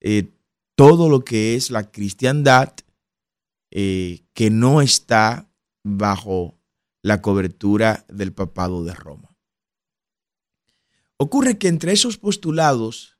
eh, 0.00 0.28
todo 0.76 1.08
lo 1.08 1.24
que 1.24 1.54
es 1.54 1.70
la 1.70 1.90
cristiandad 1.90 2.74
eh, 3.70 4.24
que 4.34 4.50
no 4.50 4.82
está 4.82 5.48
bajo 5.84 6.58
la 7.04 7.20
cobertura 7.20 8.06
del 8.08 8.32
papado 8.32 8.82
de 8.82 8.94
Roma. 8.94 9.36
Ocurre 11.18 11.58
que 11.58 11.68
entre 11.68 11.92
esos 11.92 12.16
postulados 12.16 13.18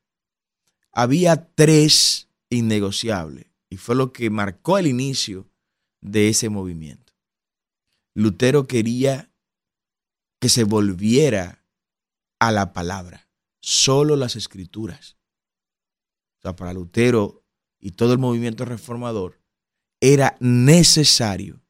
había 0.90 1.52
tres 1.54 2.30
innegociables 2.48 3.44
y 3.68 3.76
fue 3.76 3.94
lo 3.94 4.10
que 4.10 4.30
marcó 4.30 4.78
el 4.78 4.86
inicio 4.86 5.50
de 6.00 6.30
ese 6.30 6.48
movimiento. 6.48 7.12
Lutero 8.14 8.66
quería 8.66 9.30
que 10.40 10.48
se 10.48 10.64
volviera 10.64 11.62
a 12.38 12.52
la 12.52 12.72
palabra, 12.72 13.28
solo 13.60 14.16
las 14.16 14.34
escrituras. 14.34 15.18
O 16.38 16.40
sea, 16.40 16.56
para 16.56 16.72
Lutero 16.72 17.44
y 17.78 17.90
todo 17.90 18.14
el 18.14 18.18
movimiento 18.18 18.64
reformador 18.64 19.42
era 20.00 20.38
necesario 20.40 21.63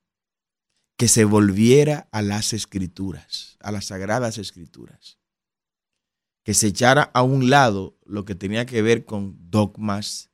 que 0.97 1.09
se 1.09 1.25
volviera 1.25 2.09
a 2.13 2.23
las 2.23 2.53
escrituras, 2.53 3.57
a 3.61 3.73
las 3.73 3.87
sagradas 3.87 4.39
escrituras, 4.39 5.19
que 6.45 6.55
se 6.55 6.69
echara 6.69 7.11
a 7.15 7.23
un 7.23 7.51
lado 7.51 7.99
lo 8.05 8.25
que 8.25 8.35
tenía 8.35 8.67
que 8.67 8.83
ver 8.83 9.05
con 9.05 9.37
dogmas, 9.51 10.31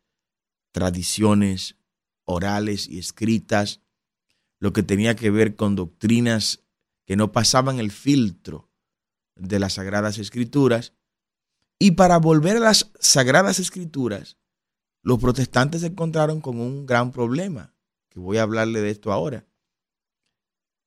tradiciones 0.72 1.76
orales 2.24 2.88
y 2.88 2.98
escritas, 2.98 3.80
lo 4.58 4.72
que 4.72 4.82
tenía 4.82 5.16
que 5.16 5.30
ver 5.30 5.56
con 5.56 5.76
doctrinas 5.76 6.62
que 7.06 7.16
no 7.16 7.32
pasaban 7.32 7.80
el 7.80 7.90
filtro 7.90 8.70
de 9.34 9.58
las 9.58 9.74
sagradas 9.74 10.18
escrituras. 10.18 10.92
Y 11.78 11.92
para 11.92 12.18
volver 12.18 12.58
a 12.58 12.60
las 12.60 12.92
sagradas 13.00 13.58
escrituras, 13.58 14.36
los 15.02 15.18
protestantes 15.18 15.80
se 15.80 15.88
encontraron 15.88 16.40
con 16.40 16.60
un 16.60 16.84
gran 16.84 17.10
problema, 17.10 17.74
que 18.10 18.20
voy 18.20 18.36
a 18.36 18.42
hablarle 18.42 18.80
de 18.80 18.90
esto 18.90 19.12
ahora. 19.12 19.46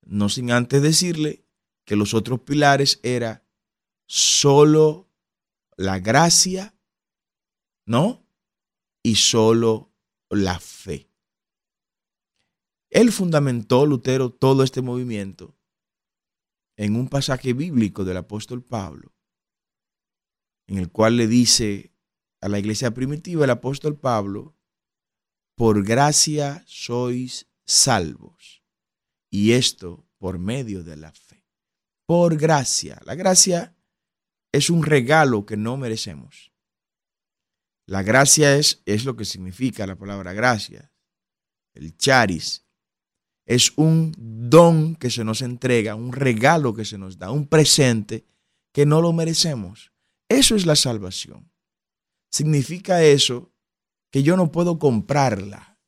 No 0.05 0.29
sin 0.29 0.51
antes 0.51 0.81
decirle 0.81 1.45
que 1.85 1.95
los 1.95 2.13
otros 2.13 2.41
pilares 2.41 2.99
era 3.03 3.45
solo 4.05 5.09
la 5.75 5.99
gracia, 5.99 6.75
¿no? 7.85 8.25
Y 9.01 9.15
solo 9.15 9.91
la 10.29 10.59
fe. 10.59 11.09
Él 12.89 13.11
fundamentó, 13.11 13.85
Lutero, 13.85 14.31
todo 14.31 14.63
este 14.63 14.81
movimiento 14.81 15.57
en 16.75 16.95
un 16.95 17.07
pasaje 17.07 17.53
bíblico 17.53 18.03
del 18.03 18.17
apóstol 18.17 18.63
Pablo, 18.63 19.13
en 20.67 20.77
el 20.77 20.91
cual 20.91 21.17
le 21.17 21.27
dice 21.27 21.93
a 22.41 22.49
la 22.49 22.59
iglesia 22.59 22.91
primitiva 22.91 23.45
el 23.45 23.51
apóstol 23.51 23.97
Pablo, 23.97 24.55
por 25.55 25.83
gracia 25.83 26.63
sois 26.65 27.47
salvos, 27.65 28.62
y 29.33 29.53
esto 29.53 30.05
por 30.19 30.37
medio 30.37 30.83
de 30.83 30.95
la 30.95 31.11
fe. 31.11 31.43
Por 32.05 32.37
gracia. 32.37 33.01
La 33.03 33.15
gracia 33.15 33.75
es 34.51 34.69
un 34.69 34.83
regalo 34.83 35.47
que 35.47 35.57
no 35.57 35.75
merecemos. 35.75 36.51
La 37.87 38.03
gracia 38.03 38.55
es, 38.55 38.83
es 38.85 39.05
lo 39.05 39.15
que 39.15 39.25
significa 39.25 39.87
la 39.87 39.95
palabra 39.95 40.33
gracia. 40.33 40.93
El 41.73 41.97
charis, 41.97 42.67
es 43.47 43.73
un 43.75 44.13
don 44.15 44.95
que 44.95 45.09
se 45.09 45.23
nos 45.23 45.41
entrega, 45.41 45.95
un 45.95 46.13
regalo 46.13 46.75
que 46.75 46.85
se 46.85 46.99
nos 46.99 47.17
da, 47.17 47.31
un 47.31 47.47
presente 47.47 48.27
que 48.71 48.85
no 48.85 49.01
lo 49.01 49.13
merecemos. 49.13 49.93
Eso 50.29 50.55
es 50.55 50.67
la 50.67 50.75
salvación. 50.75 51.51
Significa 52.29 53.03
eso 53.03 53.51
que 54.11 54.21
yo 54.21 54.37
no 54.37 54.51
puedo 54.51 54.77
comprarla. 54.77 55.79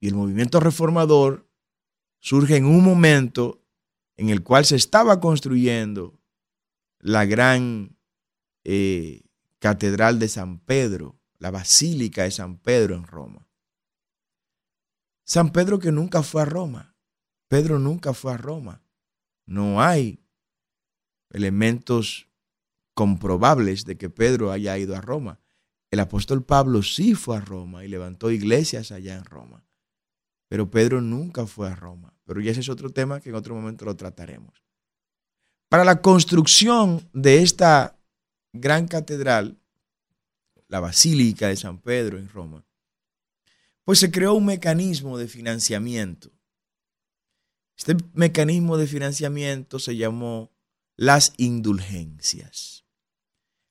Y 0.00 0.08
el 0.08 0.14
movimiento 0.14 0.58
reformador 0.58 1.49
surge 2.20 2.56
en 2.56 2.66
un 2.66 2.84
momento 2.84 3.64
en 4.16 4.28
el 4.28 4.42
cual 4.42 4.64
se 4.64 4.76
estaba 4.76 5.18
construyendo 5.20 6.20
la 6.98 7.24
gran 7.24 7.96
eh, 8.64 9.22
catedral 9.58 10.18
de 10.18 10.28
San 10.28 10.58
Pedro, 10.58 11.18
la 11.38 11.50
basílica 11.50 12.24
de 12.24 12.30
San 12.30 12.58
Pedro 12.58 12.94
en 12.94 13.04
Roma. 13.04 13.48
San 15.24 15.50
Pedro 15.50 15.78
que 15.78 15.92
nunca 15.92 16.22
fue 16.22 16.42
a 16.42 16.44
Roma. 16.44 16.96
Pedro 17.48 17.78
nunca 17.78 18.12
fue 18.12 18.32
a 18.32 18.36
Roma. 18.36 18.82
No 19.46 19.82
hay 19.82 20.22
elementos 21.30 22.28
comprobables 22.94 23.84
de 23.84 23.96
que 23.96 24.10
Pedro 24.10 24.52
haya 24.52 24.76
ido 24.76 24.94
a 24.94 25.00
Roma. 25.00 25.40
El 25.90 26.00
apóstol 26.00 26.44
Pablo 26.44 26.82
sí 26.82 27.14
fue 27.14 27.36
a 27.36 27.40
Roma 27.40 27.84
y 27.84 27.88
levantó 27.88 28.30
iglesias 28.30 28.92
allá 28.92 29.16
en 29.16 29.24
Roma. 29.24 29.64
Pero 30.50 30.68
Pedro 30.68 31.00
nunca 31.00 31.46
fue 31.46 31.68
a 31.68 31.76
Roma. 31.76 32.12
Pero 32.24 32.40
ya 32.40 32.50
ese 32.50 32.58
es 32.58 32.68
otro 32.68 32.90
tema 32.90 33.20
que 33.20 33.28
en 33.28 33.36
otro 33.36 33.54
momento 33.54 33.84
lo 33.84 33.94
trataremos. 33.94 34.64
Para 35.68 35.84
la 35.84 36.02
construcción 36.02 37.08
de 37.12 37.40
esta 37.40 37.96
gran 38.52 38.88
catedral, 38.88 39.60
la 40.66 40.80
Basílica 40.80 41.46
de 41.46 41.56
San 41.56 41.78
Pedro 41.78 42.18
en 42.18 42.28
Roma, 42.28 42.66
pues 43.84 44.00
se 44.00 44.10
creó 44.10 44.34
un 44.34 44.46
mecanismo 44.46 45.18
de 45.18 45.28
financiamiento. 45.28 46.32
Este 47.76 47.96
mecanismo 48.12 48.76
de 48.76 48.88
financiamiento 48.88 49.78
se 49.78 49.96
llamó 49.96 50.50
las 50.96 51.32
indulgencias. 51.36 52.84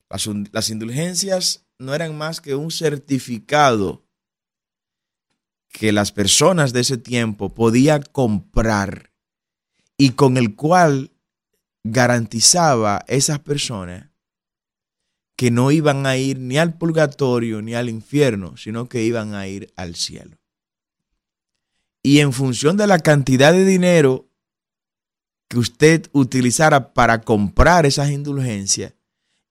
Las, 0.09 0.69
indulgencias 0.69 1.65
no 1.77 1.93
eran 1.93 2.17
más 2.17 2.39
que 2.39 2.55
un 2.55 2.71
certificado 2.71 4.08
que 5.69 5.91
las 5.91 6.11
personas 6.11 6.73
de 6.73 6.81
ese 6.81 6.97
tiempo 6.97 7.53
podían 7.53 8.03
comprar 8.11 9.11
y 9.97 10.11
con 10.11 10.37
el 10.37 10.55
cual 10.55 11.11
garantizaba 11.83 13.03
esas 13.07 13.39
personas 13.39 14.09
que 15.35 15.51
no 15.51 15.71
iban 15.71 16.05
a 16.05 16.17
ir 16.17 16.37
ni 16.39 16.57
al 16.57 16.77
purgatorio 16.77 17.61
ni 17.61 17.73
al 17.73 17.87
infierno, 17.87 18.57
sino 18.57 18.89
que 18.89 19.03
iban 19.03 19.35
a 19.35 19.47
ir 19.47 19.71
al 19.77 19.95
cielo. 19.95 20.37
Y 22.03 22.19
en 22.19 22.33
función 22.33 22.75
de 22.75 22.87
la 22.87 22.99
cantidad 22.99 23.53
de 23.53 23.65
dinero 23.65 24.29
que 25.47 25.59
usted 25.59 26.09
utilizara 26.11 26.93
para 26.93 27.21
comprar 27.21 27.85
esas 27.85 28.11
indulgencias, 28.11 28.93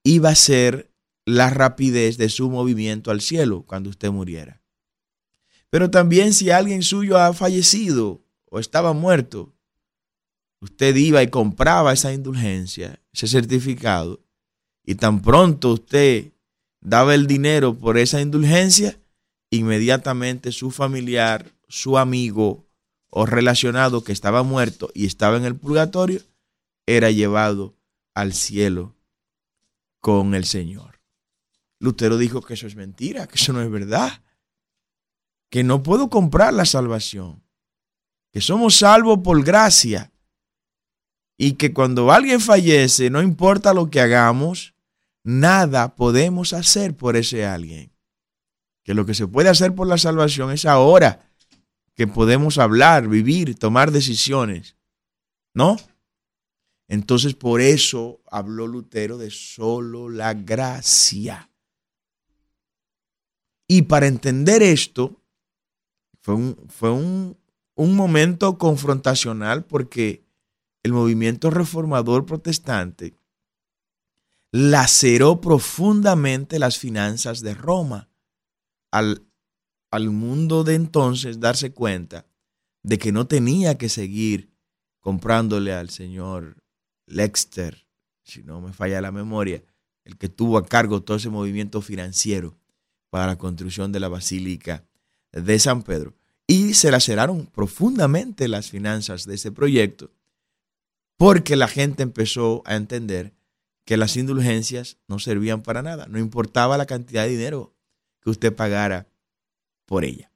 iba 0.04 0.30
a 0.30 0.34
ser 0.34 0.92
la 1.24 1.50
rapidez 1.50 2.16
de 2.16 2.28
su 2.28 2.48
movimiento 2.50 3.10
al 3.10 3.20
cielo 3.20 3.64
cuando 3.66 3.90
usted 3.90 4.10
muriera. 4.10 4.57
Pero 5.70 5.90
también 5.90 6.32
si 6.32 6.50
alguien 6.50 6.82
suyo 6.82 7.18
ha 7.18 7.32
fallecido 7.32 8.22
o 8.50 8.58
estaba 8.58 8.92
muerto, 8.92 9.52
usted 10.60 10.96
iba 10.96 11.22
y 11.22 11.28
compraba 11.28 11.92
esa 11.92 12.12
indulgencia, 12.12 13.00
ese 13.12 13.28
certificado, 13.28 14.20
y 14.84 14.94
tan 14.94 15.20
pronto 15.20 15.72
usted 15.72 16.32
daba 16.80 17.14
el 17.14 17.26
dinero 17.26 17.74
por 17.74 17.98
esa 17.98 18.20
indulgencia, 18.20 18.98
inmediatamente 19.50 20.52
su 20.52 20.70
familiar, 20.70 21.52
su 21.68 21.98
amigo 21.98 22.66
o 23.10 23.26
relacionado 23.26 24.02
que 24.04 24.12
estaba 24.12 24.42
muerto 24.42 24.90
y 24.94 25.06
estaba 25.06 25.36
en 25.36 25.44
el 25.44 25.56
purgatorio, 25.56 26.22
era 26.86 27.10
llevado 27.10 27.76
al 28.14 28.32
cielo 28.32 28.96
con 30.00 30.34
el 30.34 30.44
Señor. 30.44 31.00
Lutero 31.80 32.16
dijo 32.16 32.40
que 32.40 32.54
eso 32.54 32.66
es 32.66 32.76
mentira, 32.76 33.26
que 33.26 33.36
eso 33.36 33.52
no 33.52 33.62
es 33.62 33.70
verdad, 33.70 34.22
que 35.50 35.64
no 35.64 35.82
puedo 35.82 36.10
comprar 36.10 36.52
la 36.54 36.64
salvación, 36.64 37.42
que 38.32 38.40
somos 38.40 38.76
salvos 38.76 39.20
por 39.24 39.42
gracia 39.44 40.12
y 41.36 41.52
que 41.52 41.72
cuando 41.72 42.10
alguien 42.12 42.40
fallece, 42.40 43.10
no 43.10 43.22
importa 43.22 43.72
lo 43.72 43.90
que 43.90 44.00
hagamos, 44.00 44.74
nada 45.24 45.94
podemos 45.94 46.52
hacer 46.52 46.96
por 46.96 47.16
ese 47.16 47.46
alguien. 47.46 47.92
Que 48.84 48.94
lo 48.94 49.06
que 49.06 49.14
se 49.14 49.26
puede 49.26 49.48
hacer 49.48 49.74
por 49.74 49.86
la 49.86 49.98
salvación 49.98 50.50
es 50.50 50.64
ahora 50.64 51.30
que 51.94 52.06
podemos 52.06 52.58
hablar, 52.58 53.08
vivir, 53.08 53.54
tomar 53.58 53.90
decisiones 53.90 54.78
¿No? 55.58 55.76
Entonces 56.86 57.34
por 57.34 57.60
eso 57.60 58.22
habló 58.30 58.68
Lutero 58.68 59.18
de 59.18 59.32
solo 59.32 60.08
la 60.08 60.34
gracia. 60.34 61.50
Y 63.66 63.82
para 63.82 64.06
entender 64.06 64.62
esto, 64.62 65.17
fue 66.28 66.34
un, 66.34 66.56
fue 66.68 66.90
un, 66.90 67.38
un 67.74 67.96
momento 67.96 68.58
confrontacional 68.58 69.64
porque 69.64 70.26
el 70.82 70.92
movimiento 70.92 71.48
reformador 71.48 72.26
protestante 72.26 73.14
laceró 74.52 75.40
profundamente 75.40 76.58
las 76.58 76.76
finanzas 76.76 77.40
de 77.40 77.54
Roma 77.54 78.10
al, 78.90 79.26
al 79.90 80.10
mundo 80.10 80.64
de 80.64 80.74
entonces 80.74 81.40
darse 81.40 81.72
cuenta 81.72 82.26
de 82.82 82.98
que 82.98 83.10
no 83.10 83.26
tenía 83.26 83.78
que 83.78 83.88
seguir 83.88 84.50
comprándole 85.00 85.72
al 85.72 85.88
señor 85.88 86.62
Lexter, 87.06 87.86
si 88.22 88.42
no 88.42 88.60
me 88.60 88.74
falla 88.74 89.00
la 89.00 89.12
memoria, 89.12 89.64
el 90.04 90.18
que 90.18 90.28
tuvo 90.28 90.58
a 90.58 90.66
cargo 90.66 91.02
todo 91.02 91.16
ese 91.16 91.30
movimiento 91.30 91.80
financiero 91.80 92.54
para 93.08 93.28
la 93.28 93.38
construcción 93.38 93.92
de 93.92 94.00
la 94.00 94.08
Basílica 94.08 94.84
de 95.32 95.58
San 95.58 95.82
Pedro. 95.82 96.17
Y 96.48 96.74
se 96.74 96.90
laceraron 96.90 97.46
profundamente 97.46 98.48
las 98.48 98.70
finanzas 98.70 99.24
de 99.26 99.36
ese 99.36 99.52
proyecto 99.52 100.10
porque 101.16 101.54
la 101.54 101.68
gente 101.68 102.02
empezó 102.02 102.62
a 102.64 102.74
entender 102.74 103.34
que 103.84 103.96
las 103.96 104.16
indulgencias 104.16 104.98
no 105.06 105.20
servían 105.20 105.62
para 105.62 105.82
nada, 105.82 106.06
no 106.06 106.18
importaba 106.18 106.76
la 106.76 106.86
cantidad 106.86 107.24
de 107.24 107.30
dinero 107.30 107.74
que 108.20 108.30
usted 108.30 108.52
pagara 108.52 109.06
por 109.84 110.04
ella. 110.04 110.32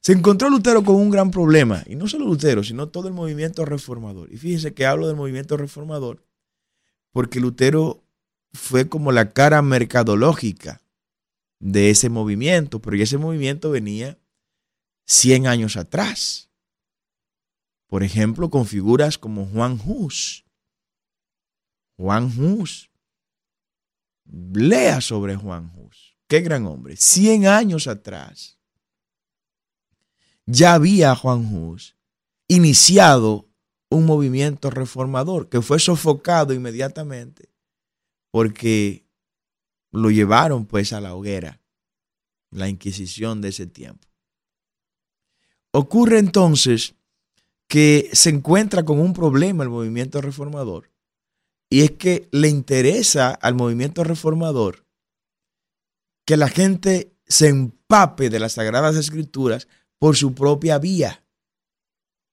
Se 0.00 0.12
encontró 0.12 0.48
Lutero 0.48 0.82
con 0.82 0.96
un 0.96 1.10
gran 1.10 1.30
problema, 1.30 1.84
y 1.86 1.94
no 1.94 2.08
solo 2.08 2.26
Lutero, 2.26 2.64
sino 2.64 2.88
todo 2.88 3.08
el 3.08 3.14
movimiento 3.14 3.64
reformador. 3.64 4.32
Y 4.32 4.38
fíjense 4.38 4.72
que 4.72 4.86
hablo 4.86 5.06
del 5.06 5.16
movimiento 5.16 5.56
reformador 5.56 6.22
porque 7.12 7.40
Lutero 7.40 8.02
fue 8.52 8.88
como 8.88 9.12
la 9.12 9.30
cara 9.30 9.62
mercadológica 9.62 10.80
de 11.58 11.90
ese 11.90 12.08
movimiento, 12.08 12.80
pero 12.80 12.96
ese 12.96 13.18
movimiento 13.18 13.70
venía 13.70 14.18
100 15.06 15.46
años 15.46 15.76
atrás. 15.76 16.50
Por 17.86 18.02
ejemplo, 18.02 18.50
con 18.50 18.66
figuras 18.66 19.18
como 19.18 19.46
Juan 19.46 19.80
Hus. 19.84 20.44
Juan 21.96 22.32
Hus. 22.38 22.90
Lea 24.24 25.00
sobre 25.00 25.36
Juan 25.36 25.72
Hus. 25.76 26.16
Qué 26.28 26.40
gran 26.40 26.66
hombre. 26.66 26.96
100 26.96 27.46
años 27.46 27.86
atrás 27.88 28.60
ya 30.50 30.74
había 30.74 31.14
Juan 31.14 31.54
Hus 31.54 31.96
iniciado 32.48 33.48
un 33.88 34.06
movimiento 34.06 34.70
reformador 34.70 35.48
que 35.48 35.62
fue 35.62 35.78
sofocado 35.78 36.52
inmediatamente 36.52 37.50
porque 38.30 39.06
lo 39.92 40.10
llevaron 40.10 40.66
pues 40.66 40.92
a 40.92 41.00
la 41.00 41.14
hoguera, 41.14 41.60
la 42.50 42.68
Inquisición 42.68 43.40
de 43.40 43.48
ese 43.48 43.66
tiempo. 43.66 44.08
Ocurre 45.72 46.18
entonces 46.18 46.94
que 47.68 48.10
se 48.12 48.30
encuentra 48.30 48.84
con 48.84 48.98
un 48.98 49.12
problema 49.12 49.62
el 49.62 49.70
movimiento 49.70 50.20
reformador 50.20 50.90
y 51.70 51.82
es 51.82 51.92
que 51.92 52.28
le 52.32 52.48
interesa 52.48 53.30
al 53.30 53.54
movimiento 53.54 54.02
reformador 54.02 54.84
que 56.26 56.36
la 56.36 56.48
gente 56.48 57.12
se 57.26 57.48
empape 57.48 58.28
de 58.28 58.40
las 58.40 58.54
sagradas 58.54 58.96
escrituras 58.96 59.68
por 59.98 60.16
su 60.16 60.34
propia 60.34 60.78
vía, 60.78 61.24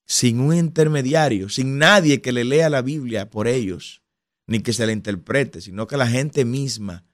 sin 0.07 0.39
un 0.39 0.55
intermediario, 0.55 1.49
sin 1.49 1.77
nadie 1.77 2.21
que 2.21 2.31
le 2.31 2.43
lea 2.43 2.69
la 2.69 2.81
Biblia 2.81 3.29
por 3.29 3.47
ellos, 3.47 4.01
ni 4.47 4.61
que 4.61 4.73
se 4.73 4.85
la 4.85 4.91
interprete, 4.91 5.61
sino 5.61 5.85
que 5.85 5.97
la 5.97 6.07
gente 6.07 6.45
misma, 6.45 7.05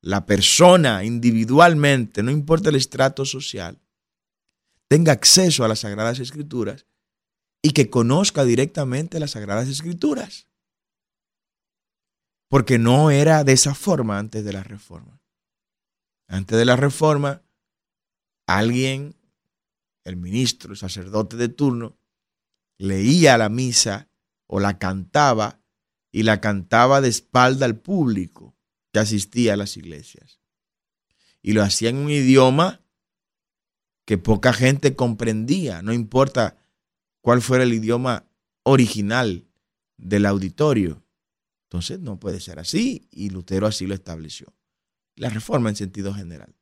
la 0.00 0.24
persona 0.24 1.04
individualmente, 1.04 2.22
no 2.22 2.30
importa 2.30 2.70
el 2.70 2.76
estrato 2.76 3.26
social, 3.26 3.78
tenga 4.90 5.12
acceso 5.12 5.64
a 5.64 5.68
las 5.68 5.80
sagradas 5.80 6.18
escrituras 6.18 6.84
y 7.62 7.70
que 7.70 7.90
conozca 7.90 8.44
directamente 8.44 9.20
las 9.20 9.30
sagradas 9.30 9.68
escrituras. 9.68 10.48
Porque 12.48 12.76
no 12.80 13.12
era 13.12 13.44
de 13.44 13.52
esa 13.52 13.76
forma 13.76 14.18
antes 14.18 14.44
de 14.44 14.52
la 14.52 14.64
reforma. 14.64 15.22
Antes 16.26 16.58
de 16.58 16.64
la 16.64 16.74
reforma, 16.74 17.42
alguien 18.48 19.14
el 20.02 20.16
ministro, 20.16 20.72
el 20.72 20.76
sacerdote 20.76 21.36
de 21.36 21.48
turno, 21.48 21.96
leía 22.76 23.38
la 23.38 23.48
misa 23.48 24.08
o 24.48 24.58
la 24.58 24.80
cantaba 24.80 25.60
y 26.10 26.24
la 26.24 26.40
cantaba 26.40 27.00
de 27.00 27.10
espalda 27.10 27.64
al 27.64 27.78
público 27.78 28.56
que 28.92 28.98
asistía 28.98 29.52
a 29.52 29.56
las 29.56 29.76
iglesias. 29.76 30.40
Y 31.42 31.52
lo 31.52 31.62
hacía 31.62 31.90
en 31.90 31.98
un 31.98 32.10
idioma 32.10 32.80
que 34.10 34.18
poca 34.18 34.52
gente 34.52 34.96
comprendía, 34.96 35.82
no 35.82 35.92
importa 35.92 36.56
cuál 37.20 37.40
fuera 37.40 37.62
el 37.62 37.72
idioma 37.72 38.26
original 38.64 39.46
del 39.98 40.26
auditorio. 40.26 41.04
Entonces 41.68 42.00
no 42.00 42.18
puede 42.18 42.40
ser 42.40 42.58
así 42.58 43.06
y 43.12 43.30
Lutero 43.30 43.68
así 43.68 43.86
lo 43.86 43.94
estableció. 43.94 44.52
La 45.14 45.30
reforma 45.30 45.68
en 45.68 45.76
sentido 45.76 46.12
general. 46.12 46.56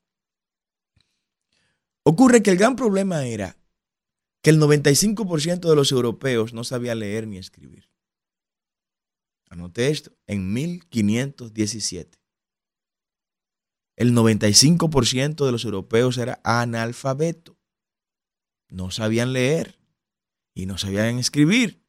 Ocurre 2.03 2.43
que 2.43 2.51
el 2.51 2.59
gran 2.59 2.77
problema 2.77 3.25
era 3.25 3.57
que 4.43 4.51
el 4.51 4.61
95% 4.61 5.71
de 5.71 5.75
los 5.75 5.91
europeos 5.91 6.53
no 6.53 6.65
sabía 6.65 6.95
leer 6.95 7.27
ni 7.27 7.39
escribir. 7.39 7.89
Anoté 9.49 9.89
esto, 9.89 10.13
en 10.27 10.53
1517. 10.53 12.18
El 13.99 14.15
95% 14.15 15.45
de 15.45 15.53
los 15.53 15.65
europeos 15.65 16.17
era 16.19 16.41
analfabeto. 16.45 17.59
No 18.71 18.91
sabían 18.91 19.33
leer 19.33 19.79
y 20.55 20.67
no 20.67 20.79
sabían 20.79 21.19
escribir. 21.19 21.83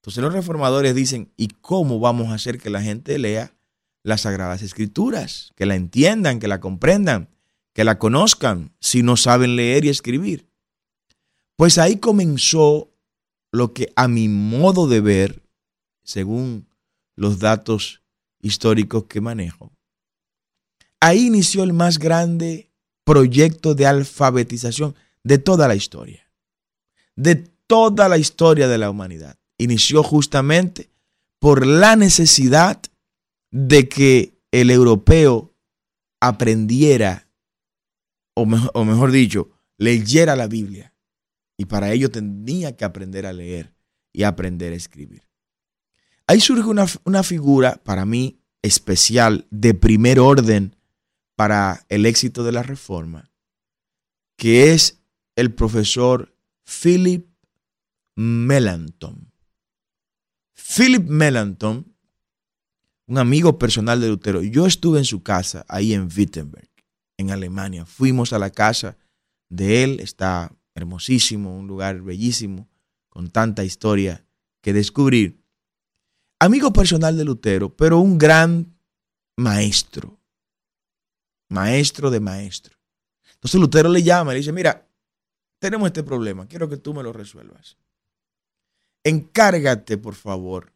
Entonces 0.00 0.22
los 0.22 0.32
reformadores 0.32 0.94
dicen, 0.94 1.32
¿y 1.36 1.48
cómo 1.48 2.00
vamos 2.00 2.28
a 2.28 2.34
hacer 2.34 2.58
que 2.58 2.70
la 2.70 2.82
gente 2.82 3.18
lea 3.18 3.54
las 4.02 4.22
sagradas 4.22 4.62
escrituras? 4.62 5.52
Que 5.56 5.66
la 5.66 5.76
entiendan, 5.76 6.38
que 6.40 6.48
la 6.48 6.60
comprendan 6.60 7.30
que 7.76 7.84
la 7.84 7.98
conozcan 7.98 8.74
si 8.80 9.02
no 9.02 9.18
saben 9.18 9.54
leer 9.54 9.84
y 9.84 9.90
escribir. 9.90 10.48
Pues 11.56 11.76
ahí 11.76 11.98
comenzó 11.98 12.90
lo 13.52 13.74
que 13.74 13.92
a 13.96 14.08
mi 14.08 14.30
modo 14.30 14.88
de 14.88 15.02
ver, 15.02 15.42
según 16.02 16.70
los 17.16 17.38
datos 17.38 18.02
históricos 18.40 19.04
que 19.04 19.20
manejo, 19.20 19.75
ahí 21.00 21.26
inició 21.26 21.62
el 21.62 21.72
más 21.72 21.98
grande 21.98 22.70
proyecto 23.04 23.74
de 23.74 23.86
alfabetización 23.86 24.94
de 25.22 25.38
toda 25.38 25.68
la 25.68 25.74
historia, 25.74 26.28
de 27.14 27.36
toda 27.66 28.08
la 28.08 28.18
historia 28.18 28.68
de 28.68 28.78
la 28.78 28.90
humanidad. 28.90 29.38
Inició 29.58 30.02
justamente 30.02 30.90
por 31.38 31.66
la 31.66 31.96
necesidad 31.96 32.80
de 33.50 33.88
que 33.88 34.38
el 34.50 34.70
europeo 34.70 35.54
aprendiera 36.20 37.26
o 38.34 38.44
mejor, 38.44 39.12
dicho, 39.12 39.50
leyera 39.78 40.36
la 40.36 40.46
Biblia. 40.46 40.92
Y 41.56 41.64
para 41.64 41.92
ello 41.92 42.10
tenía 42.10 42.76
que 42.76 42.84
aprender 42.84 43.24
a 43.24 43.32
leer 43.32 43.74
y 44.12 44.24
aprender 44.24 44.74
a 44.74 44.76
escribir. 44.76 45.26
Ahí 46.26 46.40
surge 46.40 46.68
una, 46.68 46.86
una 47.04 47.22
figura 47.22 47.80
para 47.82 48.04
mí 48.04 48.38
especial 48.62 49.46
de 49.50 49.72
primer 49.72 50.20
orden 50.20 50.75
para 51.36 51.84
el 51.88 52.06
éxito 52.06 52.42
de 52.42 52.52
la 52.52 52.62
reforma, 52.62 53.30
que 54.36 54.72
es 54.72 55.00
el 55.36 55.54
profesor 55.54 56.34
Philip 56.64 57.28
Melanchthon. 58.16 59.30
Philip 60.54 61.06
Melanchthon, 61.06 61.94
un 63.06 63.18
amigo 63.18 63.58
personal 63.58 64.00
de 64.00 64.08
Lutero, 64.08 64.42
yo 64.42 64.66
estuve 64.66 64.98
en 64.98 65.04
su 65.04 65.22
casa 65.22 65.64
ahí 65.68 65.92
en 65.92 66.08
Wittenberg 66.14 66.68
en 67.18 67.30
Alemania. 67.30 67.86
Fuimos 67.86 68.32
a 68.32 68.38
la 68.38 68.50
casa 68.50 68.96
de 69.48 69.84
él, 69.84 70.00
está 70.00 70.52
hermosísimo, 70.74 71.56
un 71.56 71.66
lugar 71.66 72.02
bellísimo, 72.02 72.68
con 73.08 73.30
tanta 73.30 73.64
historia 73.64 74.24
que 74.60 74.72
descubrir. 74.72 75.40
Amigo 76.38 76.72
personal 76.72 77.16
de 77.16 77.24
Lutero, 77.24 77.74
pero 77.74 77.98
un 77.98 78.18
gran 78.18 78.76
maestro, 79.36 80.18
maestro 81.48 82.10
de 82.10 82.20
maestro. 82.20 82.76
Entonces 83.34 83.60
Lutero 83.60 83.88
le 83.88 84.02
llama 84.02 84.32
y 84.32 84.34
le 84.34 84.40
dice, 84.40 84.52
mira, 84.52 84.88
tenemos 85.58 85.86
este 85.86 86.02
problema, 86.02 86.46
quiero 86.46 86.68
que 86.68 86.76
tú 86.76 86.94
me 86.94 87.02
lo 87.02 87.12
resuelvas. 87.12 87.76
Encárgate, 89.04 89.98
por 89.98 90.14
favor, 90.14 90.72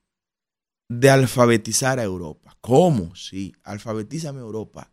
de 0.89 1.11
alfabetizar 1.11 1.99
a 1.99 2.05
Europa. 2.05 2.57
¿Cómo? 2.61 3.15
Sí, 3.17 3.55
alfabetízame 3.65 4.39
a 4.39 4.43
Europa 4.43 4.93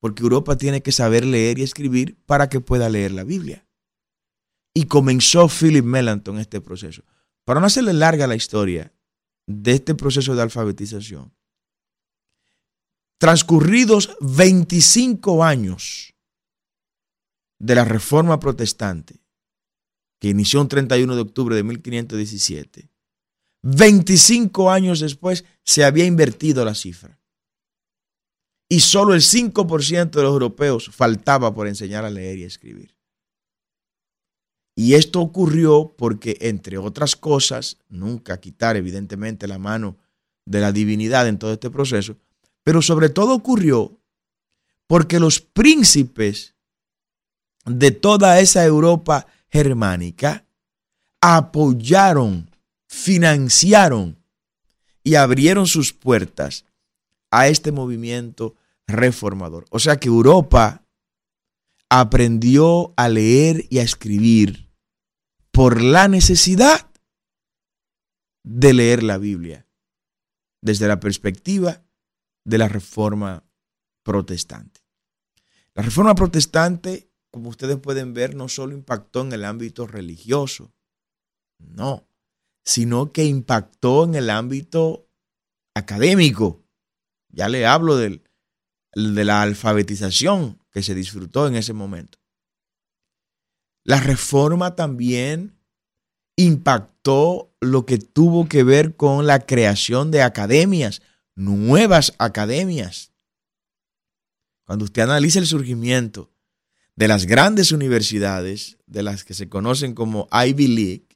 porque 0.00 0.22
Europa 0.22 0.56
tiene 0.56 0.82
que 0.82 0.92
saber 0.92 1.24
leer 1.24 1.58
y 1.58 1.62
escribir 1.62 2.18
para 2.26 2.48
que 2.48 2.60
pueda 2.60 2.88
leer 2.88 3.12
la 3.12 3.24
Biblia. 3.24 3.66
Y 4.74 4.84
comenzó 4.84 5.48
Philip 5.48 5.84
Melanchthon 5.84 6.38
este 6.38 6.60
proceso. 6.60 7.02
Para 7.44 7.60
no 7.60 7.66
hacerle 7.66 7.92
larga 7.92 8.26
la 8.26 8.36
historia, 8.36 8.92
de 9.46 9.72
este 9.72 9.94
proceso 9.94 10.36
de 10.36 10.42
alfabetización, 10.42 11.34
transcurridos 13.18 14.16
25 14.20 15.44
años 15.44 16.14
de 17.58 17.74
la 17.74 17.84
Reforma 17.84 18.38
Protestante, 18.38 19.20
que 20.20 20.28
inició 20.28 20.60
un 20.60 20.68
31 20.68 21.16
de 21.16 21.20
octubre 21.20 21.56
de 21.56 21.64
1517, 21.64 22.88
25 23.62 24.70
años 24.70 25.00
después 25.00 25.44
se 25.64 25.84
había 25.84 26.04
invertido 26.04 26.64
la 26.64 26.74
cifra. 26.74 27.18
Y 28.70 28.80
solo 28.80 29.14
el 29.14 29.22
5% 29.22 30.10
de 30.10 30.22
los 30.22 30.32
europeos 30.32 30.90
faltaba 30.90 31.54
por 31.54 31.66
enseñar 31.66 32.04
a 32.04 32.10
leer 32.10 32.38
y 32.38 32.44
escribir. 32.44 32.94
Y 34.76 34.94
esto 34.94 35.20
ocurrió 35.20 35.94
porque, 35.98 36.36
entre 36.40 36.78
otras 36.78 37.16
cosas, 37.16 37.78
nunca 37.88 38.38
quitar 38.38 38.76
evidentemente 38.76 39.48
la 39.48 39.58
mano 39.58 39.96
de 40.44 40.60
la 40.60 40.70
divinidad 40.70 41.26
en 41.26 41.38
todo 41.38 41.52
este 41.52 41.70
proceso, 41.70 42.16
pero 42.68 42.82
sobre 42.82 43.08
todo 43.08 43.34
ocurrió 43.34 43.98
porque 44.86 45.18
los 45.18 45.40
príncipes 45.40 46.54
de 47.64 47.92
toda 47.92 48.40
esa 48.40 48.62
Europa 48.62 49.26
germánica 49.50 50.44
apoyaron, 51.22 52.50
financiaron 52.86 54.22
y 55.02 55.14
abrieron 55.14 55.66
sus 55.66 55.94
puertas 55.94 56.66
a 57.30 57.48
este 57.48 57.72
movimiento 57.72 58.54
reformador. 58.86 59.64
O 59.70 59.78
sea 59.78 59.96
que 59.96 60.08
Europa 60.08 60.84
aprendió 61.88 62.92
a 62.98 63.08
leer 63.08 63.64
y 63.70 63.78
a 63.78 63.82
escribir 63.82 64.68
por 65.52 65.80
la 65.80 66.06
necesidad 66.06 66.86
de 68.44 68.74
leer 68.74 69.02
la 69.02 69.16
Biblia 69.16 69.66
desde 70.60 70.86
la 70.86 71.00
perspectiva 71.00 71.82
de 72.44 72.58
la 72.58 72.68
reforma 72.68 73.44
protestante. 74.02 74.80
La 75.74 75.82
reforma 75.82 76.14
protestante, 76.14 77.10
como 77.30 77.50
ustedes 77.50 77.78
pueden 77.78 78.14
ver, 78.14 78.34
no 78.34 78.48
solo 78.48 78.74
impactó 78.74 79.20
en 79.20 79.32
el 79.32 79.44
ámbito 79.44 79.86
religioso, 79.86 80.72
no, 81.58 82.08
sino 82.64 83.12
que 83.12 83.24
impactó 83.24 84.04
en 84.04 84.14
el 84.14 84.30
ámbito 84.30 85.08
académico. 85.74 86.64
Ya 87.28 87.48
le 87.48 87.66
hablo 87.66 87.96
del, 87.96 88.22
de 88.94 89.24
la 89.24 89.42
alfabetización 89.42 90.62
que 90.70 90.82
se 90.82 90.94
disfrutó 90.94 91.46
en 91.46 91.56
ese 91.56 91.72
momento. 91.72 92.18
La 93.84 94.00
reforma 94.00 94.76
también 94.76 95.58
impactó 96.36 97.54
lo 97.60 97.86
que 97.86 97.98
tuvo 97.98 98.48
que 98.48 98.62
ver 98.62 98.96
con 98.96 99.26
la 99.26 99.40
creación 99.40 100.10
de 100.10 100.22
academias, 100.22 101.02
nuevas 101.38 102.14
academias. 102.18 103.12
Cuando 104.64 104.84
usted 104.84 105.02
analiza 105.02 105.38
el 105.38 105.46
surgimiento 105.46 106.30
de 106.96 107.08
las 107.08 107.26
grandes 107.26 107.70
universidades, 107.70 108.76
de 108.86 109.04
las 109.04 109.24
que 109.24 109.34
se 109.34 109.48
conocen 109.48 109.94
como 109.94 110.28
Ivy 110.32 110.66
League, 110.66 111.08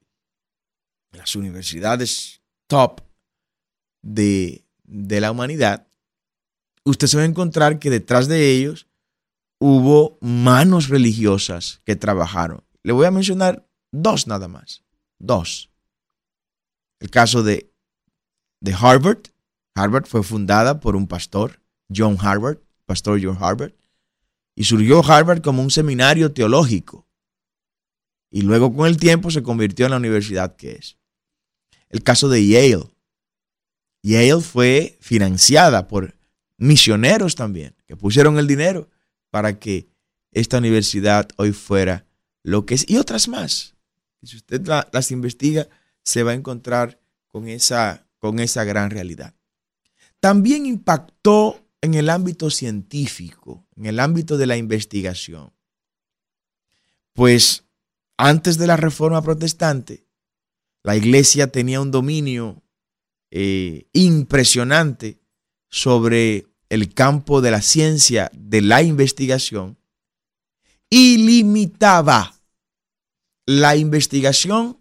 las 1.11 1.35
universidades 1.35 2.41
top 2.69 3.03
de, 4.01 4.65
de 4.85 5.21
la 5.21 5.33
humanidad, 5.33 5.89
usted 6.85 7.09
se 7.09 7.17
va 7.17 7.25
a 7.25 7.27
encontrar 7.27 7.81
que 7.81 7.91
detrás 7.91 8.29
de 8.29 8.51
ellos 8.51 8.87
hubo 9.59 10.19
manos 10.21 10.89
religiosas 10.89 11.83
que 11.85 11.97
trabajaron. 11.97 12.65
Le 12.85 12.93
voy 12.93 13.07
a 13.07 13.11
mencionar 13.11 13.69
dos 13.91 14.29
nada 14.29 14.47
más. 14.47 14.85
Dos. 15.19 15.71
El 17.01 17.11
caso 17.11 17.43
de, 17.43 17.73
de 18.61 18.73
Harvard. 18.73 19.32
Harvard 19.75 20.07
fue 20.07 20.23
fundada 20.23 20.81
por 20.81 20.97
un 20.97 21.07
pastor, 21.07 21.61
John 21.95 22.17
Harvard, 22.21 22.59
pastor 22.87 23.21
John 23.23 23.39
Harvard. 23.41 23.73
Y 24.55 24.65
surgió 24.65 25.03
Harvard 25.05 25.41
como 25.41 25.63
un 25.63 25.71
seminario 25.71 26.33
teológico. 26.33 27.07
Y 28.31 28.43
luego 28.43 28.75
con 28.75 28.87
el 28.87 28.99
tiempo 28.99 29.31
se 29.31 29.43
convirtió 29.43 29.87
en 29.87 29.93
la 29.93 29.97
universidad 29.97 30.57
que 30.57 30.73
es. 30.73 30.99
El 31.89 32.03
caso 32.03 32.29
de 32.29 32.47
Yale. 32.47 32.85
Yale 34.03 34.41
fue 34.41 34.99
financiada 35.01 35.89
por 35.89 36.15
misioneros 36.57 37.35
también, 37.35 37.75
que 37.87 37.97
pusieron 37.97 38.39
el 38.39 38.47
dinero 38.47 38.89
para 39.31 39.59
que 39.59 39.89
esta 40.33 40.59
universidad 40.59 41.29
hoy 41.37 41.53
fuera 41.53 42.07
lo 42.43 42.67
que 42.67 42.75
es, 42.75 42.89
y 42.89 42.97
otras 42.97 43.29
más. 43.29 43.75
si 44.23 44.37
usted 44.37 44.67
las 44.67 45.11
investiga, 45.11 45.69
se 46.05 46.23
va 46.23 46.33
a 46.33 46.35
encontrar 46.35 47.01
con 47.29 47.49
esa, 47.49 48.07
con 48.19 48.39
esa 48.39 48.65
gran 48.65 48.91
realidad. 48.91 49.35
También 50.23 50.67
impactó 50.67 51.67
en 51.81 51.95
el 51.95 52.09
ámbito 52.09 52.49
científico, 52.49 53.67
en 53.75 53.87
el 53.87 53.99
ámbito 53.99 54.39
de 54.39 54.47
la 54.47 54.57
investigación. 54.57 55.53
Pues 57.13 57.65
antes 58.17 58.57
de 58.57 58.69
la 58.69 58.77
reforma 58.77 59.21
protestante, 59.21 60.07
la 60.85 60.97
iglesia 60.97 61.49
tenía 61.49 61.81
un 61.81 61.91
dominio 61.91 62.63
eh, 63.33 63.89
impresionante 63.95 65.19
sobre 65.69 66.47
el 66.69 66.95
campo 66.95 67.41
de 67.41 67.51
la 67.51 67.61
ciencia, 67.61 68.31
de 68.33 68.61
la 68.61 68.81
investigación, 68.81 69.77
y 70.89 71.17
limitaba 71.17 72.41
la 73.45 73.75
investigación 73.75 74.81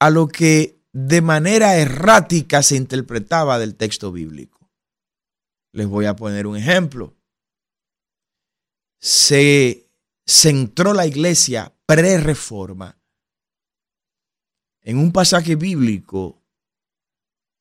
a 0.00 0.10
lo 0.10 0.26
que 0.26 0.81
de 0.92 1.22
manera 1.22 1.76
errática 1.76 2.62
se 2.62 2.76
interpretaba 2.76 3.58
del 3.58 3.74
texto 3.74 4.12
bíblico. 4.12 4.70
Les 5.72 5.86
voy 5.86 6.04
a 6.04 6.14
poner 6.14 6.46
un 6.46 6.56
ejemplo. 6.56 7.16
Se 9.00 9.88
centró 10.26 10.92
la 10.92 11.06
iglesia 11.06 11.74
pre-reforma 11.86 12.98
en 14.82 14.98
un 14.98 15.12
pasaje 15.12 15.56
bíblico 15.56 16.42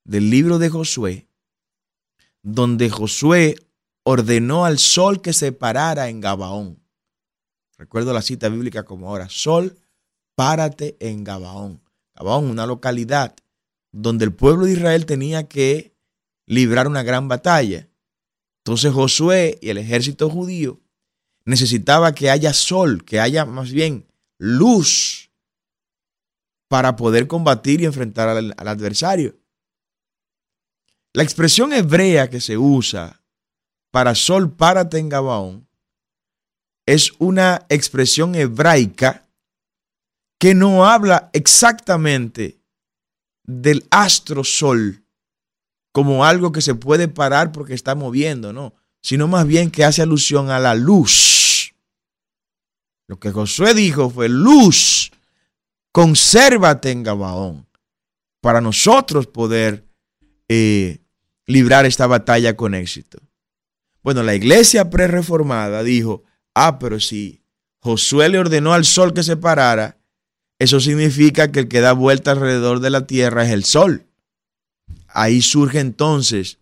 del 0.03 0.29
libro 0.29 0.59
de 0.59 0.69
Josué, 0.69 1.27
donde 2.41 2.89
Josué 2.89 3.55
ordenó 4.03 4.65
al 4.65 4.77
sol 4.77 5.21
que 5.21 5.31
se 5.31 5.51
parara 5.51 6.09
en 6.09 6.19
Gabaón. 6.19 6.83
Recuerdo 7.77 8.13
la 8.13 8.21
cita 8.21 8.49
bíblica 8.49 8.83
como 8.83 9.07
ahora, 9.07 9.29
sol, 9.29 9.79
párate 10.35 10.97
en 10.99 11.23
Gabaón. 11.23 11.81
Gabaón, 12.21 12.49
una 12.49 12.67
localidad 12.67 13.35
donde 13.91 14.25
el 14.25 14.33
pueblo 14.33 14.65
de 14.65 14.73
Israel 14.73 15.05
tenía 15.05 15.47
que 15.47 15.95
librar 16.45 16.87
una 16.87 17.03
gran 17.03 17.27
batalla. 17.27 17.89
Entonces 18.59 18.93
Josué 18.93 19.57
y 19.61 19.69
el 19.69 19.79
ejército 19.79 20.29
judío 20.29 20.79
necesitaba 21.45 22.13
que 22.13 22.29
haya 22.29 22.53
sol, 22.53 23.03
que 23.03 23.19
haya 23.19 23.45
más 23.45 23.71
bien 23.71 24.07
luz 24.37 25.31
para 26.67 26.95
poder 26.95 27.27
combatir 27.27 27.81
y 27.81 27.85
enfrentar 27.85 28.29
al, 28.29 28.53
al 28.55 28.67
adversario. 28.67 29.37
La 31.13 31.23
expresión 31.23 31.73
hebrea 31.73 32.29
que 32.29 32.39
se 32.39 32.57
usa 32.57 33.23
para 33.89 34.15
sol 34.15 34.55
párate 34.55 34.99
en 34.99 35.09
Gabaón 35.09 35.67
es 36.85 37.11
una 37.17 37.65
expresión 37.69 38.35
hebraica 38.35 39.27
que 40.41 40.55
no 40.55 40.87
habla 40.87 41.29
exactamente 41.33 42.59
del 43.43 43.85
astro 43.91 44.43
sol 44.43 45.05
como 45.91 46.25
algo 46.25 46.51
que 46.51 46.61
se 46.61 46.73
puede 46.73 47.07
parar 47.07 47.51
porque 47.51 47.75
está 47.75 47.93
moviendo, 47.93 48.51
no, 48.51 48.73
sino 49.03 49.27
más 49.27 49.45
bien 49.45 49.69
que 49.69 49.85
hace 49.85 50.01
alusión 50.01 50.49
a 50.49 50.57
la 50.57 50.73
luz. 50.73 51.75
Lo 53.07 53.19
que 53.19 53.31
Josué 53.31 53.75
dijo 53.75 54.09
fue 54.09 54.29
luz, 54.29 55.11
consérvate 55.91 56.89
en 56.89 57.03
Gabaón 57.03 57.67
para 58.41 58.61
nosotros 58.61 59.27
poder 59.27 59.87
eh, 60.47 61.03
librar 61.45 61.85
esta 61.85 62.07
batalla 62.07 62.57
con 62.57 62.73
éxito. 62.73 63.19
Bueno, 64.01 64.23
la 64.23 64.33
iglesia 64.33 64.89
prereformada 64.89 65.83
dijo, 65.83 66.23
ah, 66.55 66.79
pero 66.79 66.99
si 66.99 67.45
Josué 67.77 68.29
le 68.29 68.39
ordenó 68.39 68.73
al 68.73 68.85
sol 68.85 69.13
que 69.13 69.21
se 69.21 69.37
parara, 69.37 70.00
eso 70.61 70.79
significa 70.79 71.51
que 71.51 71.61
el 71.61 71.67
que 71.67 71.81
da 71.81 71.93
vuelta 71.93 72.29
alrededor 72.29 72.81
de 72.81 72.91
la 72.91 73.07
tierra 73.07 73.43
es 73.43 73.49
el 73.49 73.63
sol. 73.63 74.05
Ahí 75.07 75.41
surge 75.41 75.79
entonces 75.79 76.59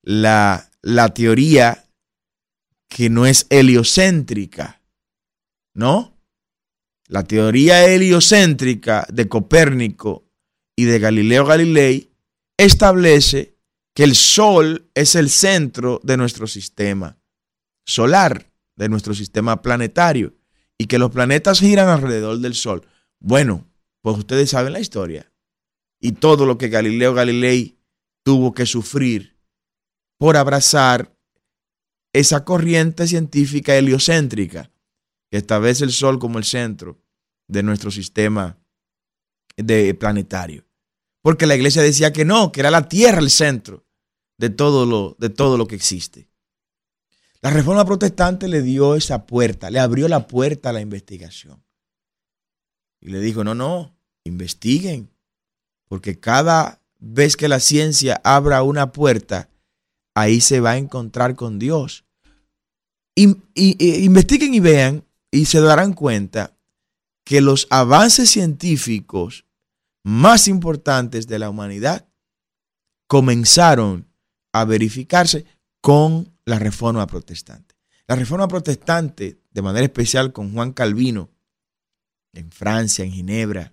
la, 0.00 0.70
la 0.80 1.12
teoría 1.12 1.88
que 2.88 3.10
no 3.10 3.26
es 3.26 3.48
heliocéntrica, 3.50 4.80
¿no? 5.74 6.16
La 7.08 7.24
teoría 7.24 7.84
heliocéntrica 7.86 9.04
de 9.12 9.28
Copérnico 9.28 10.30
y 10.76 10.84
de 10.84 11.00
Galileo 11.00 11.44
Galilei 11.44 12.12
establece 12.56 13.56
que 13.92 14.04
el 14.04 14.14
Sol 14.14 14.88
es 14.94 15.16
el 15.16 15.30
centro 15.30 16.00
de 16.04 16.16
nuestro 16.16 16.46
sistema 16.46 17.18
solar, 17.84 18.52
de 18.76 18.88
nuestro 18.88 19.14
sistema 19.14 19.62
planetario, 19.62 20.34
y 20.78 20.86
que 20.86 21.00
los 21.00 21.10
planetas 21.10 21.58
giran 21.58 21.88
alrededor 21.88 22.38
del 22.38 22.54
Sol. 22.54 22.86
Bueno, 23.20 23.66
pues 24.02 24.18
ustedes 24.18 24.50
saben 24.50 24.72
la 24.72 24.80
historia. 24.80 25.32
y 25.98 26.12
todo 26.12 26.44
lo 26.44 26.58
que 26.58 26.68
Galileo 26.68 27.14
Galilei 27.14 27.78
tuvo 28.22 28.52
que 28.52 28.66
sufrir 28.66 29.38
por 30.18 30.36
abrazar 30.36 31.16
esa 32.12 32.44
corriente 32.44 33.06
científica 33.06 33.76
heliocéntrica 33.76 34.70
que 35.30 35.38
establece 35.38 35.84
el 35.84 35.92
Sol 35.92 36.18
como 36.18 36.38
el 36.38 36.44
centro 36.44 36.98
de 37.48 37.62
nuestro 37.62 37.90
sistema 37.90 38.58
de 39.56 39.94
planetario. 39.94 40.64
Porque 41.22 41.46
la 41.46 41.56
iglesia 41.56 41.82
decía 41.82 42.12
que 42.12 42.24
no, 42.24 42.52
que 42.52 42.60
era 42.60 42.70
la 42.70 42.88
Tierra 42.88 43.18
el 43.18 43.30
centro 43.30 43.84
de 44.38 44.50
todo 44.50 44.86
lo, 44.86 45.16
de 45.18 45.30
todo 45.30 45.58
lo 45.58 45.66
que 45.66 45.74
existe. 45.74 46.28
La 47.40 47.50
reforma 47.50 47.84
protestante 47.84 48.48
le 48.48 48.62
dio 48.62 48.94
esa 48.96 49.26
puerta, 49.26 49.70
le 49.70 49.78
abrió 49.78 50.08
la 50.08 50.26
puerta 50.26 50.70
a 50.70 50.72
la 50.72 50.80
investigación. 50.80 51.65
Y 53.06 53.10
le 53.10 53.20
dijo, 53.20 53.44
no, 53.44 53.54
no, 53.54 53.96
investiguen, 54.24 55.12
porque 55.86 56.18
cada 56.18 56.82
vez 56.98 57.36
que 57.36 57.46
la 57.46 57.60
ciencia 57.60 58.20
abra 58.24 58.64
una 58.64 58.90
puerta, 58.90 59.48
ahí 60.16 60.40
se 60.40 60.58
va 60.58 60.72
a 60.72 60.76
encontrar 60.76 61.36
con 61.36 61.60
Dios. 61.60 62.04
investiguen 63.14 64.54
y 64.54 64.58
vean 64.58 65.04
y 65.30 65.44
se 65.44 65.60
darán 65.60 65.92
cuenta 65.92 66.56
que 67.24 67.40
los 67.40 67.68
avances 67.70 68.28
científicos 68.28 69.46
más 70.02 70.48
importantes 70.48 71.28
de 71.28 71.38
la 71.38 71.48
humanidad 71.48 72.08
comenzaron 73.06 74.08
a 74.52 74.64
verificarse 74.64 75.46
con 75.80 76.36
la 76.44 76.58
reforma 76.58 77.06
protestante. 77.06 77.76
La 78.08 78.16
reforma 78.16 78.48
protestante, 78.48 79.38
de 79.52 79.62
manera 79.62 79.84
especial 79.84 80.32
con 80.32 80.52
Juan 80.52 80.72
Calvino, 80.72 81.30
en 82.36 82.50
Francia, 82.50 83.04
en 83.04 83.12
Ginebra, 83.12 83.72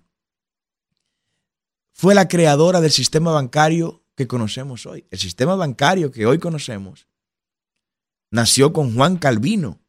fue 1.92 2.14
la 2.14 2.28
creadora 2.28 2.80
del 2.80 2.90
sistema 2.90 3.30
bancario 3.32 4.04
que 4.16 4.26
conocemos 4.26 4.86
hoy. 4.86 5.06
El 5.10 5.18
sistema 5.18 5.54
bancario 5.54 6.10
que 6.10 6.26
hoy 6.26 6.38
conocemos 6.38 7.06
nació 8.30 8.72
con 8.72 8.94
Juan 8.94 9.16
Calvino 9.16 9.80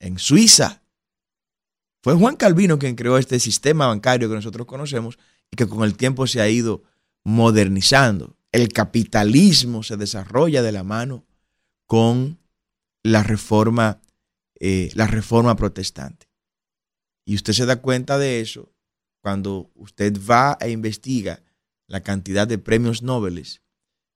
en 0.00 0.18
Suiza. 0.18 0.82
Fue 2.02 2.14
Juan 2.14 2.36
Calvino 2.36 2.78
quien 2.78 2.96
creó 2.96 3.18
este 3.18 3.38
sistema 3.38 3.86
bancario 3.86 4.28
que 4.28 4.34
nosotros 4.34 4.66
conocemos 4.66 5.18
y 5.50 5.56
que 5.56 5.68
con 5.68 5.84
el 5.84 5.96
tiempo 5.96 6.26
se 6.26 6.40
ha 6.40 6.48
ido 6.48 6.82
modernizando. 7.24 8.36
El 8.50 8.72
capitalismo 8.72 9.82
se 9.82 9.96
desarrolla 9.96 10.62
de 10.62 10.72
la 10.72 10.82
mano 10.82 11.26
con 11.86 12.38
la 13.02 13.22
reforma, 13.22 14.00
eh, 14.58 14.90
la 14.94 15.06
reforma 15.06 15.56
protestante. 15.56 16.31
Y 17.24 17.34
usted 17.34 17.52
se 17.52 17.66
da 17.66 17.76
cuenta 17.76 18.18
de 18.18 18.40
eso 18.40 18.72
cuando 19.20 19.70
usted 19.74 20.18
va 20.28 20.58
e 20.60 20.70
investiga 20.70 21.42
la 21.86 22.02
cantidad 22.02 22.46
de 22.48 22.58
premios 22.58 23.02
Nobel 23.02 23.44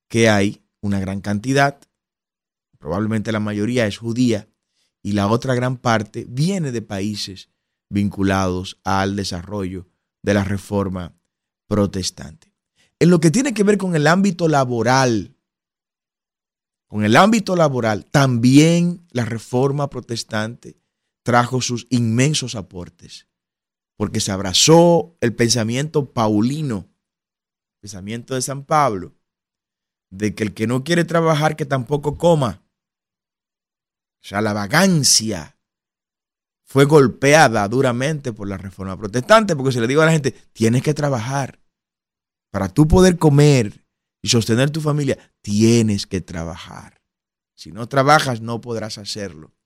que 0.08 0.28
hay, 0.28 0.62
una 0.80 1.00
gran 1.00 1.20
cantidad, 1.20 1.78
probablemente 2.78 3.32
la 3.32 3.40
mayoría 3.40 3.86
es 3.86 3.98
judía, 3.98 4.48
y 5.02 5.12
la 5.12 5.28
otra 5.28 5.54
gran 5.54 5.76
parte 5.76 6.26
viene 6.28 6.72
de 6.72 6.82
países 6.82 7.50
vinculados 7.88 8.80
al 8.82 9.14
desarrollo 9.14 9.86
de 10.22 10.34
la 10.34 10.42
reforma 10.42 11.14
protestante. 11.68 12.52
En 12.98 13.10
lo 13.10 13.20
que 13.20 13.30
tiene 13.30 13.54
que 13.54 13.62
ver 13.62 13.78
con 13.78 13.94
el 13.94 14.06
ámbito 14.06 14.48
laboral, 14.48 15.36
con 16.88 17.04
el 17.04 17.16
ámbito 17.16 17.56
laboral, 17.56 18.04
también 18.06 19.06
la 19.10 19.24
reforma 19.24 19.90
protestante 19.90 20.76
trajo 21.26 21.60
sus 21.60 21.88
inmensos 21.90 22.54
aportes, 22.54 23.26
porque 23.96 24.20
se 24.20 24.30
abrazó 24.30 25.16
el 25.20 25.34
pensamiento 25.34 26.12
paulino, 26.12 26.88
el 27.74 27.80
pensamiento 27.80 28.36
de 28.36 28.42
San 28.42 28.64
Pablo, 28.64 29.12
de 30.08 30.36
que 30.36 30.44
el 30.44 30.54
que 30.54 30.68
no 30.68 30.84
quiere 30.84 31.04
trabajar, 31.04 31.56
que 31.56 31.66
tampoco 31.66 32.16
coma. 32.16 32.62
O 34.22 34.28
sea, 34.28 34.40
la 34.40 34.52
vagancia 34.52 35.58
fue 36.64 36.84
golpeada 36.84 37.66
duramente 37.66 38.32
por 38.32 38.46
la 38.46 38.56
reforma 38.56 38.96
protestante, 38.96 39.56
porque 39.56 39.72
se 39.72 39.80
le 39.80 39.88
digo 39.88 40.02
a 40.02 40.06
la 40.06 40.12
gente, 40.12 40.30
tienes 40.52 40.84
que 40.84 40.94
trabajar. 40.94 41.60
Para 42.52 42.68
tú 42.68 42.86
poder 42.86 43.18
comer 43.18 43.84
y 44.22 44.28
sostener 44.28 44.70
tu 44.70 44.80
familia, 44.80 45.18
tienes 45.40 46.06
que 46.06 46.20
trabajar. 46.20 47.02
Si 47.56 47.72
no 47.72 47.88
trabajas, 47.88 48.40
no 48.42 48.60
podrás 48.60 48.96
hacerlo. 48.98 49.56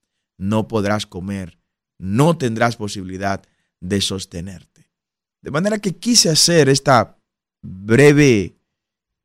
No 0.41 0.69
podrás 0.69 1.05
comer. 1.05 1.59
No 1.99 2.39
tendrás 2.39 2.77
posibilidad 2.77 3.43
de 3.79 4.01
sostenerte. 4.01 4.91
De 5.43 5.51
manera 5.51 5.79
que 5.79 5.97
quise 5.97 6.31
hacer 6.31 6.71
esta 6.71 7.19
breve 7.61 8.57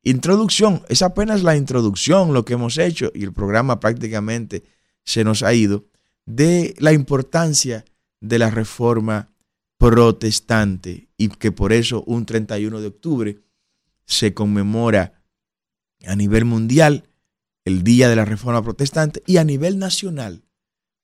introducción. 0.02 0.82
Es 0.90 1.00
apenas 1.00 1.42
la 1.42 1.56
introducción 1.56 2.34
lo 2.34 2.44
que 2.44 2.52
hemos 2.52 2.76
hecho 2.76 3.10
y 3.14 3.24
el 3.24 3.32
programa 3.32 3.80
prácticamente 3.80 4.64
se 5.04 5.24
nos 5.24 5.42
ha 5.42 5.54
ido 5.54 5.86
de 6.26 6.74
la 6.80 6.92
importancia 6.92 7.86
de 8.20 8.38
la 8.38 8.50
reforma 8.50 9.32
protestante 9.78 11.08
y 11.16 11.28
que 11.28 11.50
por 11.50 11.72
eso 11.72 12.02
un 12.06 12.26
31 12.26 12.80
de 12.80 12.86
octubre 12.88 13.38
se 14.04 14.34
conmemora 14.34 15.22
a 16.06 16.14
nivel 16.14 16.44
mundial 16.44 17.08
el 17.64 17.82
Día 17.84 18.10
de 18.10 18.16
la 18.16 18.26
Reforma 18.26 18.62
Protestante 18.62 19.22
y 19.26 19.38
a 19.38 19.44
nivel 19.44 19.78
nacional 19.78 20.45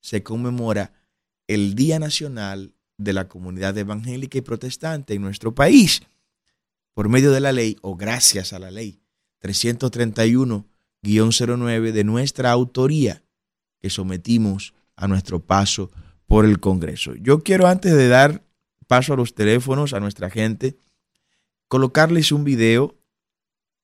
se 0.02 0.22
conmemora 0.22 0.92
el 1.46 1.74
Día 1.74 1.98
Nacional 1.98 2.74
de 2.98 3.14
la 3.14 3.28
Comunidad 3.28 3.78
Evangélica 3.78 4.36
y 4.36 4.42
Protestante 4.42 5.14
en 5.14 5.22
nuestro 5.22 5.54
país 5.54 6.02
por 6.92 7.08
medio 7.08 7.32
de 7.32 7.40
la 7.40 7.52
ley 7.52 7.78
o 7.80 7.96
gracias 7.96 8.52
a 8.52 8.58
la 8.58 8.70
ley 8.70 9.00
331-09 9.40 11.92
de 11.92 12.04
nuestra 12.04 12.50
autoría 12.50 13.22
que 13.80 13.88
sometimos 13.88 14.74
a 14.96 15.08
nuestro 15.08 15.40
paso 15.40 15.90
por 16.26 16.44
el 16.44 16.60
Congreso. 16.60 17.14
Yo 17.14 17.42
quiero 17.42 17.66
antes 17.66 17.94
de 17.94 18.08
dar 18.08 18.44
paso 18.86 19.14
a 19.14 19.16
los 19.16 19.34
teléfonos, 19.34 19.94
a 19.94 20.00
nuestra 20.00 20.28
gente, 20.30 20.76
colocarles 21.68 22.30
un 22.30 22.44
video 22.44 22.94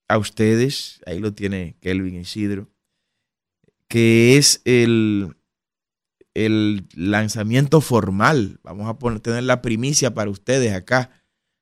a 0.07 0.18
ustedes, 0.18 1.00
ahí 1.07 1.18
lo 1.18 1.33
tiene 1.33 1.76
Kelvin 1.81 2.16
Isidro, 2.16 2.68
que 3.88 4.37
es 4.37 4.61
el, 4.64 5.38
el 6.44 6.87
lanzamiento 6.94 7.81
formal, 7.81 8.61
vamos 8.62 8.88
a 8.88 8.98
poner, 8.98 9.20
tener 9.20 9.44
la 9.44 9.62
primicia 9.62 10.14
para 10.14 10.31
ustedes 10.31 10.72
acá, 10.72 11.11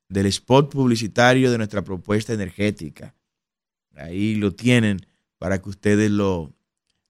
del 0.09 0.27
spot 0.27 0.71
publicitario 0.73 1.51
de 1.51 1.59
nuestra 1.59 1.83
propuesta 1.83 2.33
energética. 2.33 3.15
Ahí 3.95 4.35
lo 4.35 4.53
tienen 4.53 5.07
para 5.39 5.61
que 5.61 5.69
ustedes 5.69 6.11
lo, 6.11 6.55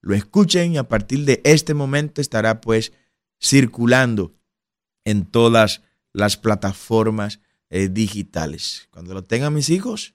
lo 0.01 0.15
escuchen 0.15 0.73
y 0.73 0.79
a 0.79 0.89
partir 0.89 1.25
de 1.25 1.41
este 1.45 1.75
momento 1.75 2.21
estará 2.21 2.61
pues 2.61 2.93
circulando 3.43 4.35
en 5.05 5.25
todas 5.25 5.83
las 6.13 6.37
plataformas 6.37 7.41
eh, 7.71 7.89
digitales. 7.89 8.89
Cuando 8.91 9.15
lo 9.15 9.25
tengan 9.25 9.55
mis 9.55 9.71
hijos, 9.71 10.15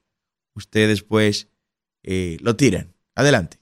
ustedes 0.55 1.03
pues 1.03 1.47
eh, 2.03 2.37
lo 2.41 2.55
tiran. 2.55 2.93
Adelante. 3.15 3.60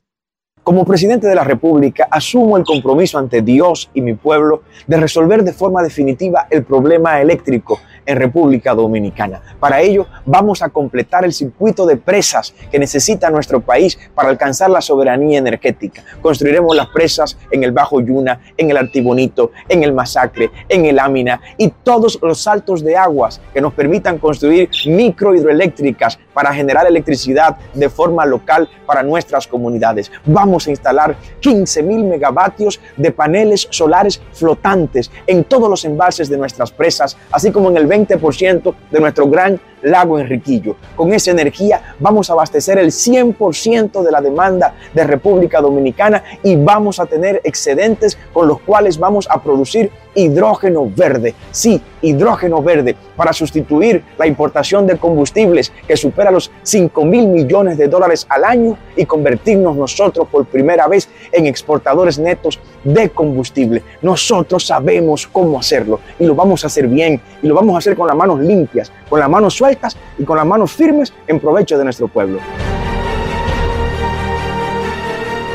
Como 0.70 0.86
presidente 0.86 1.26
de 1.26 1.34
la 1.34 1.44
República, 1.44 2.08
asumo 2.12 2.56
el 2.56 2.64
compromiso 2.64 3.18
ante 3.18 3.42
Dios 3.42 3.90
y 3.96 4.02
mi 4.02 4.14
pueblo 4.14 4.62
de 4.86 4.98
resolver 4.98 5.44
de 5.44 5.52
forma 5.52 5.82
definitiva 5.82 6.46
el 6.48 6.64
problema 6.64 7.20
eléctrico 7.20 7.80
en 8.06 8.18
República 8.18 8.76
Dominicana. 8.76 9.42
Para 9.60 9.82
ello, 9.82 10.06
vamos 10.26 10.62
a 10.62 10.70
completar 10.70 11.26
el 11.26 11.34
circuito 11.34 11.88
de 11.88 11.98
presas 11.98 12.54
que 12.72 12.78
necesita 12.78 13.32
nuestro 13.32 13.62
país 13.62 13.98
para 14.14 14.30
alcanzar 14.30 14.70
la 14.70 14.82
soberanía 14.82 15.40
energética. 15.40 16.04
Construiremos 16.22 16.76
las 16.76 16.88
presas 16.90 17.36
en 17.50 17.64
el 17.64 17.72
Bajo 17.72 18.00
Yuna, 18.00 18.40
en 18.56 18.70
el 18.70 18.78
Artibonito, 18.78 19.52
en 19.68 19.82
el 19.84 19.92
Masacre, 19.92 20.52
en 20.68 20.86
el 20.86 21.00
Ámina 21.00 21.42
y 21.58 21.70
todos 21.70 22.20
los 22.22 22.42
saltos 22.42 22.84
de 22.84 22.96
aguas 22.96 23.42
que 23.54 23.62
nos 23.62 23.74
permitan 23.74 24.20
construir 24.20 24.70
microhidroeléctricas 24.86 26.20
para 26.32 26.54
generar 26.54 26.86
electricidad 26.86 27.58
de 27.74 27.90
forma 27.90 28.26
local 28.26 28.70
para 28.86 29.04
nuestras 29.04 29.48
comunidades. 29.48 30.12
Vamos 30.26 30.59
a 30.68 30.72
instalar 30.72 31.16
15 31.40 31.84
mil 31.84 32.04
megavatios 32.04 32.80
de 32.98 33.12
paneles 33.12 33.68
solares 33.70 34.22
flotantes 34.34 35.12
en 35.28 35.44
todos 35.44 35.70
los 35.70 35.86
embalses 35.86 36.30
de 36.30 36.38
nuestras 36.38 36.72
presas, 36.72 37.18
así 37.32 37.52
como 37.52 37.70
en 37.70 37.78
el 37.78 37.88
20% 37.88 38.74
de 38.92 39.00
nuestro 39.00 39.28
gran 39.28 39.60
lago 39.82 40.20
Enriquillo. 40.20 40.76
Con 40.96 41.14
esa 41.14 41.32
energía 41.32 41.96
vamos 42.00 42.30
a 42.30 42.34
abastecer 42.34 42.78
el 42.78 42.92
100% 42.92 44.04
de 44.04 44.12
la 44.12 44.22
demanda 44.22 44.76
de 44.94 45.04
República 45.04 45.62
Dominicana 45.62 46.24
y 46.44 46.56
vamos 46.56 47.00
a 47.00 47.06
tener 47.06 47.42
excedentes 47.44 48.18
con 48.34 48.48
los 48.48 48.60
cuales 48.62 48.98
vamos 48.98 49.28
a 49.30 49.42
producir 49.42 49.92
hidrógeno 50.16 50.92
verde. 50.94 51.36
Sí, 51.52 51.82
hidrógeno 52.02 52.62
verde 52.62 52.96
para 53.16 53.32
sustituir 53.32 54.04
la 54.18 54.28
importación 54.28 54.88
de 54.88 54.98
combustibles 54.98 55.72
que 55.88 55.96
supera 55.96 56.32
los 56.32 56.52
5 56.64 57.06
mil 57.06 57.28
millones 57.28 57.78
de 57.78 57.88
dólares 57.88 58.26
al 58.30 58.44
año 58.44 58.78
y 58.96 59.06
convertirnos 59.06 59.76
nosotros 59.76 60.28
por 60.30 60.46
primera 60.46 60.88
vez 60.88 61.10
en 61.32 61.46
exportadores 61.46 62.20
netos 62.20 62.60
de 62.84 63.10
combustible. 63.10 63.84
Nosotros 64.02 64.66
sabemos 64.66 65.28
cómo 65.28 65.60
hacerlo 65.60 66.00
y 66.18 66.26
lo 66.26 66.36
vamos 66.36 66.64
a 66.64 66.68
hacer 66.68 66.88
bien 66.88 67.22
y 67.42 67.48
lo 67.48 67.56
vamos 67.56 67.76
a 67.76 67.80
hacer 67.80 67.96
con 67.96 68.08
las 68.08 68.16
manos 68.16 68.40
limpias, 68.40 68.92
con 69.10 69.20
las 69.20 69.30
manos 69.30 69.54
sueltas 69.54 69.69
y 70.18 70.24
con 70.24 70.38
las 70.38 70.46
manos 70.46 70.72
firmes 70.72 71.14
en 71.28 71.40
provecho 71.40 71.78
de 71.78 71.84
nuestro 71.84 72.08
pueblo. 72.08 72.40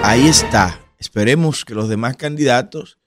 Ahí 0.02 0.26
está. 0.26 0.80
Esperemos 0.98 1.64
que 1.64 1.74
los 1.74 1.88
demás 1.88 2.16
candidatos 2.16 2.98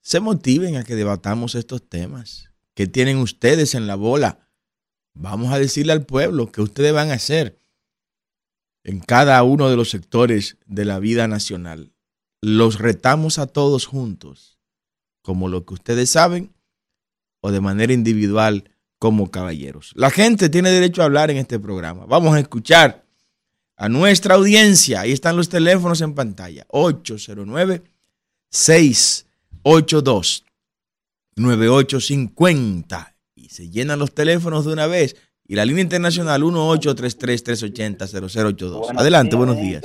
se 0.00 0.20
motiven 0.20 0.76
a 0.76 0.84
que 0.84 0.94
debatamos 0.94 1.54
estos 1.54 1.88
temas. 1.88 2.50
¿Qué 2.74 2.86
tienen 2.86 3.18
ustedes 3.18 3.74
en 3.74 3.86
la 3.86 3.96
bola? 3.96 4.48
Vamos 5.14 5.52
a 5.52 5.58
decirle 5.58 5.92
al 5.92 6.06
pueblo 6.06 6.50
que 6.50 6.62
ustedes 6.62 6.92
van 6.92 7.10
a 7.10 7.14
hacer 7.14 7.58
en 8.84 9.00
cada 9.00 9.42
uno 9.42 9.68
de 9.68 9.76
los 9.76 9.90
sectores 9.90 10.56
de 10.66 10.84
la 10.84 10.98
vida 10.98 11.28
nacional. 11.28 11.92
Los 12.40 12.78
retamos 12.78 13.38
a 13.38 13.46
todos 13.46 13.86
juntos, 13.86 14.58
como 15.22 15.48
lo 15.48 15.66
que 15.66 15.74
ustedes 15.74 16.10
saben, 16.10 16.54
o 17.40 17.50
de 17.50 17.60
manera 17.60 17.92
individual 17.92 18.70
como 19.00 19.32
caballeros. 19.32 19.92
La 19.96 20.10
gente 20.10 20.48
tiene 20.50 20.70
derecho 20.70 21.02
a 21.02 21.06
hablar 21.06 21.32
en 21.32 21.38
este 21.38 21.58
programa. 21.58 22.04
Vamos 22.06 22.36
a 22.36 22.38
escuchar 22.38 23.02
a 23.76 23.88
nuestra 23.88 24.36
audiencia. 24.36 25.00
Ahí 25.00 25.10
están 25.10 25.36
los 25.38 25.48
teléfonos 25.48 26.00
en 26.02 26.14
pantalla. 26.14 26.66
809 26.68 27.82
682 28.50 30.44
9850 31.34 33.16
y 33.34 33.48
se 33.48 33.70
llenan 33.70 33.98
los 33.98 34.14
teléfonos 34.14 34.66
de 34.66 34.74
una 34.74 34.86
vez. 34.86 35.16
Y 35.46 35.54
la 35.56 35.64
línea 35.64 35.82
internacional 35.82 36.42
1833-380-0082. 36.42 38.92
Adelante, 38.96 39.34
buenos 39.34 39.56
días. 39.56 39.82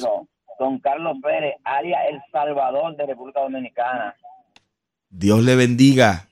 Don 0.59 0.77
Carlos 0.79 1.15
Pérez, 1.23 1.55
área 1.63 2.05
El 2.09 2.19
Salvador 2.31 2.97
de 2.97 3.05
República 3.05 3.39
Dominicana. 3.39 4.13
Dios 5.09 5.41
le 5.43 5.55
bendiga. 5.55 6.27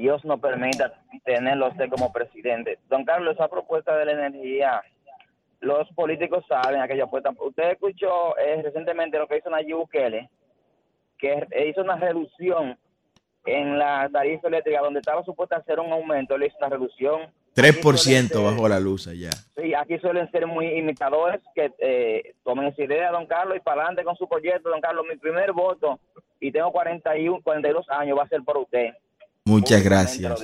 Dios 0.00 0.24
nos 0.24 0.40
permita 0.40 0.94
tenerlo 1.24 1.68
usted 1.68 1.90
como 1.90 2.12
presidente. 2.12 2.78
Don 2.88 3.04
Carlos, 3.04 3.34
esa 3.34 3.48
propuesta 3.48 3.96
de 3.96 4.06
la 4.06 4.12
energía, 4.12 4.82
los 5.60 5.88
políticos 5.92 6.44
saben 6.48 6.80
aquella 6.80 7.04
apuesta. 7.04 7.32
Usted 7.38 7.72
escuchó 7.72 8.36
eh, 8.38 8.62
recientemente 8.62 9.18
lo 9.18 9.28
que 9.28 9.36
hizo 9.36 9.50
Nayib 9.50 9.76
Bukele, 9.76 10.30
que 11.18 11.46
hizo 11.68 11.82
una 11.82 11.96
reducción 11.96 12.78
en 13.44 13.78
la 13.78 14.08
tarifa 14.10 14.48
eléctrica 14.48 14.80
donde 14.80 15.00
estaba 15.00 15.22
supuesta 15.22 15.56
hacer 15.56 15.78
un 15.80 15.92
aumento, 15.92 16.36
le 16.36 16.46
hizo 16.46 16.56
una 16.58 16.70
reducción. 16.70 17.20
3% 17.54 18.44
bajo 18.44 18.68
la 18.68 18.80
luz 18.80 19.06
allá. 19.06 19.30
Sí, 19.56 19.74
aquí 19.74 19.98
suelen 19.98 20.30
ser 20.30 20.46
muy 20.46 20.66
imitadores 20.78 21.42
que 21.54 21.72
eh, 21.78 22.34
tomen 22.42 22.68
esa 22.68 22.84
idea, 22.84 23.10
don 23.10 23.26
Carlos, 23.26 23.56
y 23.56 23.60
para 23.60 23.82
adelante 23.82 24.04
con 24.04 24.16
su 24.16 24.28
proyecto, 24.28 24.70
don 24.70 24.80
Carlos. 24.80 25.04
Mi 25.08 25.16
primer 25.16 25.52
voto, 25.52 26.00
y 26.38 26.52
tengo 26.52 26.72
41, 26.72 27.40
42 27.42 27.86
años, 27.90 28.16
va 28.16 28.22
a 28.22 28.28
ser 28.28 28.42
por 28.42 28.56
usted. 28.56 28.94
Muchas 29.44 29.82
gracias. 29.82 30.40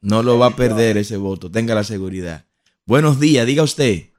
No 0.00 0.22
lo 0.22 0.38
va 0.38 0.46
a 0.46 0.56
perder 0.56 0.96
ese 0.96 1.16
voto, 1.16 1.50
tenga 1.50 1.74
la 1.74 1.84
seguridad. 1.84 2.44
Buenos 2.86 3.20
días, 3.20 3.46
diga 3.46 3.62
usted. 3.62 4.10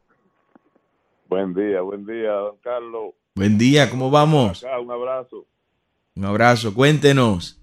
Buen 1.27 1.53
día, 1.53 1.81
buen 1.81 2.05
día, 2.05 2.31
don 2.31 2.57
Carlos. 2.57 3.13
Buen 3.35 3.57
día, 3.57 3.89
¿cómo 3.89 4.09
vamos? 4.09 4.63
un 4.63 4.91
abrazo. 4.91 5.45
Un 6.15 6.25
abrazo, 6.25 6.73
cuéntenos. 6.73 7.59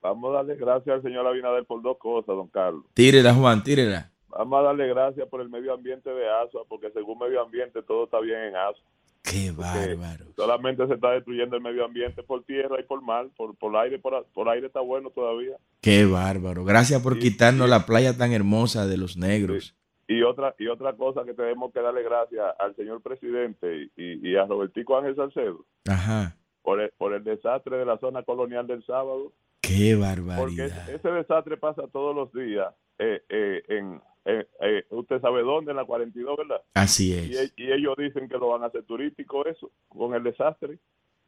Vamos 0.00 0.30
a 0.30 0.36
darle 0.36 0.56
gracias 0.56 0.96
al 0.96 1.02
señor 1.02 1.26
Abinader 1.26 1.64
por 1.64 1.82
dos 1.82 1.98
cosas, 1.98 2.28
don 2.28 2.48
Carlos. 2.48 2.84
Tírela, 2.94 3.34
Juan, 3.34 3.62
tírela. 3.62 4.10
Vamos 4.28 4.58
a 4.60 4.62
darle 4.62 4.88
gracias 4.88 5.28
por 5.28 5.40
el 5.40 5.48
medio 5.48 5.74
ambiente 5.74 6.10
de 6.10 6.28
ASUA, 6.28 6.64
porque 6.68 6.90
según 6.90 7.18
medio 7.18 7.42
ambiente 7.42 7.82
todo 7.82 8.04
está 8.04 8.20
bien 8.20 8.38
en 8.40 8.56
ASUA. 8.56 8.84
Qué 9.30 9.50
bárbaro. 9.50 10.26
Solamente 10.36 10.86
se 10.86 10.94
está 10.94 11.10
destruyendo 11.10 11.56
el 11.56 11.62
medio 11.62 11.84
ambiente 11.84 12.22
por 12.22 12.44
tierra 12.44 12.78
y 12.80 12.84
por 12.84 13.02
mar, 13.02 13.26
por, 13.36 13.56
por 13.56 13.76
aire, 13.76 13.98
por, 13.98 14.24
por 14.32 14.48
aire 14.48 14.68
está 14.68 14.80
bueno 14.80 15.10
todavía. 15.10 15.56
Qué 15.80 16.04
bárbaro. 16.04 16.64
Gracias 16.64 17.02
por 17.02 17.18
quitarnos 17.18 17.68
la 17.68 17.86
playa 17.86 18.16
tan 18.16 18.32
hermosa 18.32 18.86
de 18.86 18.96
los 18.96 19.16
negros. 19.16 19.74
Y 20.08 20.22
otra 20.22 20.54
y 20.58 20.68
otra 20.68 20.92
cosa 20.94 21.24
que 21.24 21.34
tenemos 21.34 21.72
que 21.72 21.80
darle 21.80 22.04
gracias 22.04 22.44
al 22.60 22.76
señor 22.76 23.02
presidente 23.02 23.90
y, 23.96 24.30
y 24.30 24.36
a 24.36 24.46
Robertico 24.46 24.96
Ángel 24.96 25.16
Salcedo. 25.16 25.64
Ajá. 25.88 26.36
Por 26.62 26.80
el, 26.80 26.90
por 26.96 27.12
el 27.12 27.24
desastre 27.24 27.76
de 27.78 27.84
la 27.84 27.98
zona 27.98 28.22
colonial 28.22 28.68
del 28.68 28.84
sábado 28.84 29.32
Qué 29.66 29.96
barbaridad. 29.96 30.70
Porque 30.86 30.94
ese 30.94 31.08
desastre 31.08 31.56
pasa 31.56 31.82
todos 31.92 32.14
los 32.14 32.32
días 32.32 32.72
eh, 32.98 33.20
eh, 33.28 33.62
en, 33.68 34.00
eh, 34.24 34.84
usted 34.90 35.20
sabe 35.20 35.42
dónde, 35.42 35.72
en 35.72 35.76
la 35.76 35.84
42, 35.84 36.36
¿verdad? 36.36 36.62
Así 36.74 37.12
es. 37.12 37.52
Y, 37.56 37.72
ellos 37.72 37.94
dicen 37.98 38.28
que 38.28 38.38
lo 38.38 38.48
van 38.48 38.62
a 38.62 38.66
hacer 38.66 38.84
turístico 38.84 39.44
eso, 39.46 39.70
con 39.88 40.14
el 40.14 40.22
desastre. 40.22 40.78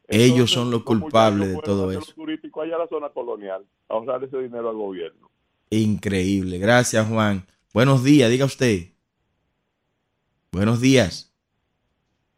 ellos 0.06 0.50
son 0.50 0.70
los 0.70 0.84
culpables 0.84 1.48
de 1.48 1.60
todo 1.62 1.90
eso. 1.90 2.12
turístico 2.14 2.62
allá 2.62 2.74
en 2.74 2.80
la 2.80 2.88
zona 2.88 3.08
colonial, 3.10 3.64
ahorrar 3.88 4.22
ese 4.22 4.38
dinero 4.38 4.70
al 4.70 4.76
gobierno. 4.76 5.30
Increíble. 5.70 6.58
Gracias, 6.58 7.06
Juan. 7.08 7.44
Buenos 7.74 8.04
días, 8.04 8.30
diga 8.30 8.46
usted. 8.46 8.92
Buenos 10.52 10.80
días. 10.80 11.34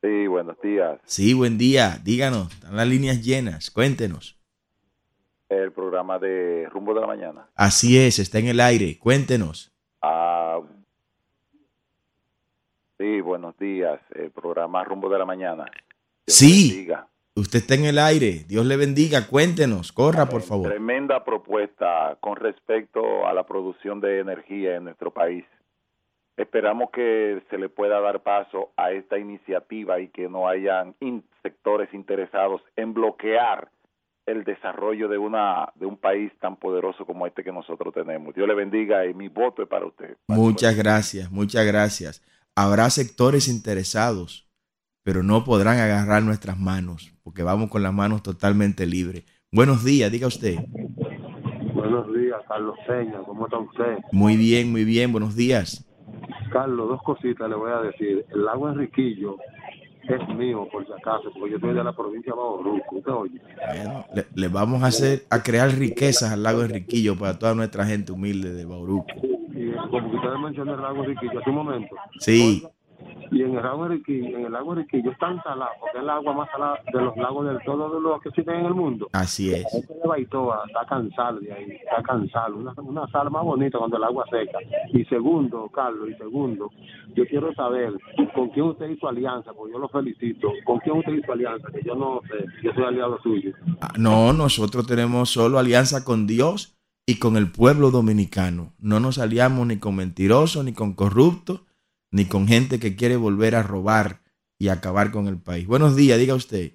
Sí, 0.03 0.26
buenos 0.26 0.61
días. 0.61 0.98
Sí, 1.05 1.34
buen 1.34 1.59
día. 1.59 2.01
Díganos, 2.03 2.53
están 2.53 2.74
las 2.74 2.88
líneas 2.88 3.22
llenas. 3.22 3.70
Cuéntenos 3.70 4.39
el 5.51 5.72
programa 5.72 6.18
de 6.18 6.66
Rumbo 6.70 6.94
de 6.94 7.01
la 7.01 7.07
Mañana. 7.07 7.48
Así 7.57 7.98
es, 7.98 8.18
está 8.18 8.38
en 8.38 8.46
el 8.46 8.61
aire. 8.61 8.96
Cuéntenos. 8.98 9.72
Ah, 10.01 10.61
sí, 12.96 13.20
buenos 13.20 13.59
días. 13.59 14.01
El 14.14 14.30
programa 14.30 14.84
Rumbo 14.84 15.11
de 15.11 15.18
la 15.18 15.26
Mañana. 15.26 15.66
sí. 16.26 16.88
Usted 17.36 17.61
está 17.61 17.74
en 17.74 17.84
el 17.84 17.98
aire. 17.98 18.44
Dios 18.48 18.66
le 18.66 18.76
bendiga. 18.76 19.28
Cuéntenos. 19.28 19.92
Corra, 19.92 20.26
por 20.26 20.42
favor. 20.42 20.68
Tremenda 20.68 21.24
propuesta 21.24 22.18
con 22.20 22.36
respecto 22.36 23.26
a 23.26 23.32
la 23.32 23.46
producción 23.46 24.01
de 24.01 24.18
energía 24.18 24.74
en 24.76 24.84
nuestro 24.84 25.12
país. 25.12 25.44
Esperamos 26.36 26.90
que 26.90 27.40
se 27.48 27.57
le 27.57 27.68
pueda 27.68 28.01
dar 28.01 28.22
paso 28.22 28.72
a 28.76 28.90
esta 28.90 29.16
iniciativa 29.16 30.01
y 30.01 30.09
que 30.09 30.28
no 30.28 30.48
hayan 30.48 30.96
sectores 31.42 31.94
interesados 31.94 32.61
en 32.76 32.94
bloquear 32.94 33.70
el 34.31 34.45
desarrollo 34.45 35.09
de 35.09 35.18
una 35.18 35.72
de 35.74 35.87
un 35.87 35.97
país 35.97 36.33
tan 36.41 36.57
poderoso 36.57 37.05
como 37.05 37.26
este 37.26 37.43
que 37.43 37.53
nosotros 37.53 37.93
tenemos. 37.93 38.35
Dios 38.35 38.47
le 38.47 38.55
bendiga 38.55 39.07
y 39.07 39.14
mi 39.14 39.28
voto 39.28 39.62
es 39.62 39.68
para 39.68 39.87
usted. 39.87 40.16
muchas 40.28 40.76
gracias, 40.76 41.31
muchas 41.31 41.66
gracias. 41.66 42.22
Habrá 42.55 42.91
sectores 42.91 43.49
interesados, 43.49 44.49
pero 45.03 45.22
no 45.22 45.45
podrán 45.45 45.78
agarrar 45.78 46.22
nuestras 46.22 46.59
manos, 46.59 47.14
porque 47.22 47.43
vamos 47.43 47.70
con 47.70 47.83
las 47.83 47.93
manos 47.93 48.22
totalmente 48.22 48.87
libres. 48.87 49.24
Buenos 49.53 49.85
días, 49.85 50.11
diga 50.12 50.26
usted. 50.26 50.57
Buenos 51.74 52.12
días, 52.14 52.41
Carlos 52.47 52.76
Peña, 52.87 53.18
¿cómo 53.26 53.47
está 53.47 53.59
usted? 53.59 53.99
Muy 54.12 54.37
bien, 54.37 54.70
muy 54.70 54.85
bien, 54.85 55.12
buenos 55.12 55.35
días. 55.35 55.87
Carlos, 56.53 56.89
dos 56.89 57.03
cositas 57.03 57.49
le 57.49 57.57
voy 57.57 57.70
a 57.70 57.81
decir. 57.81 58.24
El 58.31 58.45
lago 58.45 58.68
Enriquillo 58.68 59.37
es 60.09 60.28
mío, 60.36 60.68
por 60.70 60.86
si 60.86 60.92
acaso, 60.92 61.30
porque 61.32 61.51
yo 61.51 61.57
estoy 61.57 61.74
de 61.74 61.84
la 61.84 61.92
provincia 61.92 62.32
de 62.32 62.38
Bauruco, 62.38 62.96
¿usted 62.96 63.12
oye? 63.12 63.40
Bueno, 63.66 64.05
le, 64.34 64.48
vamos 64.48 64.82
a 64.82 64.86
hacer, 64.86 65.22
a 65.30 65.42
crear 65.42 65.70
riquezas 65.70 66.32
al 66.32 66.42
lago 66.42 66.62
Enriquillo 66.62 67.16
para 67.16 67.38
toda 67.38 67.55
nuestra 67.55 67.84
gente 67.84 68.12
humilde 68.12 68.53
de 68.53 68.64
Bauruco. 68.64 69.07
Y 69.53 69.72
como 69.72 70.11
que 70.11 70.16
usted 70.16 70.30
mencionó 70.42 70.74
el 70.74 70.80
lago 70.80 71.05
Enriquillo 71.05 71.38
hace 71.38 71.51
un 71.51 71.57
momento. 71.57 71.96
Sí. 72.18 72.62
Y 73.31 73.43
en 73.43 73.57
el 73.57 73.62
lago 73.62 73.87
Riquillo, 73.89 74.39
en 74.39 74.47
el 74.47 74.53
lago 74.53 74.74
Riquillo 74.74 75.11
es 75.12 75.18
tan 75.18 75.43
salado, 75.43 75.70
porque 75.81 75.99
es 75.99 76.03
el 76.03 76.11
agua 76.11 76.33
más 76.33 76.51
salada 76.51 76.78
de 76.93 77.01
los 77.01 77.16
lagos 77.16 77.47
de 77.47 77.59
todos 77.64 78.03
los 78.03 78.20
que 78.20 78.28
existen 78.31 78.57
en 78.57 78.66
el 78.66 78.74
mundo. 78.74 79.09
Así 79.12 79.55
es. 79.55 79.64
Este 79.72 79.95
de 79.95 80.09
Baitoa 80.09 80.64
está 80.66 80.85
cansado 80.87 81.39
de 81.41 81.53
ahí, 81.53 81.70
está 81.70 82.03
cansado. 82.03 82.57
Una, 82.57 82.74
una 82.78 83.07
sal 83.09 83.31
más 83.31 83.45
bonita 83.45 83.78
cuando 83.78 83.97
el 83.97 84.05
agua 84.05 84.24
seca. 84.31 84.59
Y 84.93 85.05
segundo, 85.05 85.68
Carlos, 85.68 86.09
y 86.11 86.14
segundo, 86.14 86.70
yo 87.14 87.24
quiero 87.26 87.55
saber 87.55 87.93
con 88.35 88.49
quién 88.51 88.66
usted 88.66 88.91
hizo 88.91 89.09
alianza, 89.09 89.53
porque 89.53 89.72
yo 89.74 89.78
lo 89.78 89.89
felicito. 89.89 90.49
¿Con 90.64 90.78
quién 90.78 90.99
usted 90.99 91.12
hizo 91.12 91.33
alianza? 91.33 91.68
Que 91.70 91.83
yo 91.83 91.95
no 91.95 92.20
sé, 92.28 92.45
yo 92.62 92.72
soy 92.74 92.85
aliado 92.85 93.18
suyo. 93.22 93.53
Ah, 93.81 93.93
no, 93.97 94.33
nosotros 94.33 94.87
tenemos 94.87 95.31
solo 95.31 95.59
alianza 95.59 96.05
con 96.05 96.26
Dios 96.26 96.76
y 97.07 97.18
con 97.18 97.37
el 97.37 97.51
pueblo 97.51 97.91
dominicano. 97.91 98.72
No 98.78 99.01
nos 99.01 99.18
aliamos 99.18 99.66
ni 99.66 99.78
con 99.78 99.97
mentirosos 99.97 100.64
ni 100.64 100.72
con 100.72 100.95
corruptos 100.95 101.62
ni 102.11 102.26
con 102.26 102.48
gente 102.48 102.80
que 102.80 102.96
quiere 102.96 103.16
volver 103.16 103.54
a 103.54 103.62
robar 103.62 104.20
y 104.58 104.68
acabar 104.68 105.11
con 105.11 105.26
el 105.26 105.40
país. 105.40 105.66
Buenos 105.66 105.96
días, 105.96 106.18
diga 106.18 106.34
usted. 106.34 106.72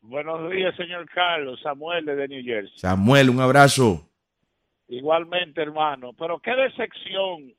buenos 0.00 0.50
días, 0.50 0.74
señor 0.76 1.08
Carlos. 1.10 1.60
Samuel 1.62 2.06
de 2.06 2.28
New 2.28 2.44
Jersey. 2.44 2.78
Samuel, 2.78 3.30
un 3.30 3.40
abrazo. 3.40 4.08
Igualmente, 4.88 5.60
hermano. 5.60 6.12
Pero 6.14 6.40
qué 6.40 6.54
decepción 6.54 7.54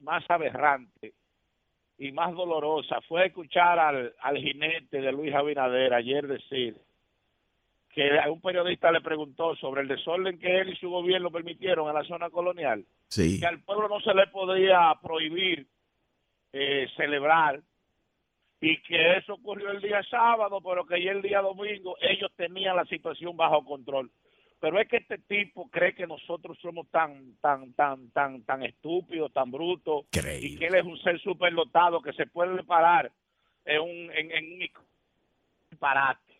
más 0.00 0.22
aberrante 0.28 1.14
y 1.98 2.12
más 2.12 2.34
dolorosa 2.34 3.00
fue 3.08 3.26
escuchar 3.26 3.78
al, 3.78 4.14
al 4.20 4.36
jinete 4.36 5.00
de 5.00 5.12
Luis 5.12 5.34
Abinader 5.34 5.94
ayer 5.94 6.26
decir 6.26 6.76
que 7.94 8.10
un 8.28 8.40
periodista 8.40 8.90
le 8.90 9.00
preguntó 9.00 9.54
sobre 9.56 9.82
el 9.82 9.88
desorden 9.88 10.38
que 10.38 10.60
él 10.60 10.70
y 10.70 10.76
su 10.76 10.90
gobierno 10.90 11.30
permitieron 11.30 11.88
en 11.88 11.94
la 11.94 12.04
zona 12.04 12.28
colonial. 12.28 12.84
Sí. 13.08 13.38
Que 13.38 13.46
al 13.46 13.62
pueblo 13.62 13.88
no 13.88 14.00
se 14.00 14.12
le 14.12 14.26
podía 14.26 14.92
prohibir 15.00 15.68
eh, 16.56 16.86
celebrar 16.96 17.60
y 18.60 18.80
que 18.82 19.16
eso 19.16 19.34
ocurrió 19.34 19.72
el 19.72 19.82
día 19.82 20.00
sábado, 20.04 20.60
pero 20.60 20.86
que 20.86 20.94
el 20.94 21.20
día 21.20 21.40
domingo 21.40 21.96
ellos 22.00 22.30
tenían 22.36 22.76
la 22.76 22.84
situación 22.84 23.36
bajo 23.36 23.64
control. 23.64 24.08
Pero 24.60 24.78
es 24.78 24.88
que 24.88 24.98
este 24.98 25.18
tipo 25.18 25.68
cree 25.68 25.96
que 25.96 26.06
nosotros 26.06 26.56
somos 26.62 26.88
tan, 26.90 27.34
tan, 27.40 27.74
tan, 27.74 28.08
tan, 28.12 28.44
tan 28.44 28.62
estúpidos, 28.62 29.32
tan 29.32 29.50
brutos, 29.50 30.06
y 30.40 30.56
que 30.56 30.66
él 30.68 30.76
es 30.76 30.84
un 30.84 30.96
ser 30.98 31.20
superdotado 31.20 32.00
que 32.00 32.12
se 32.12 32.26
puede 32.28 32.62
parar 32.62 33.10
en 33.64 33.80
un, 33.80 34.10
en, 34.14 34.52
un 34.52 34.60
disparate. 35.70 36.34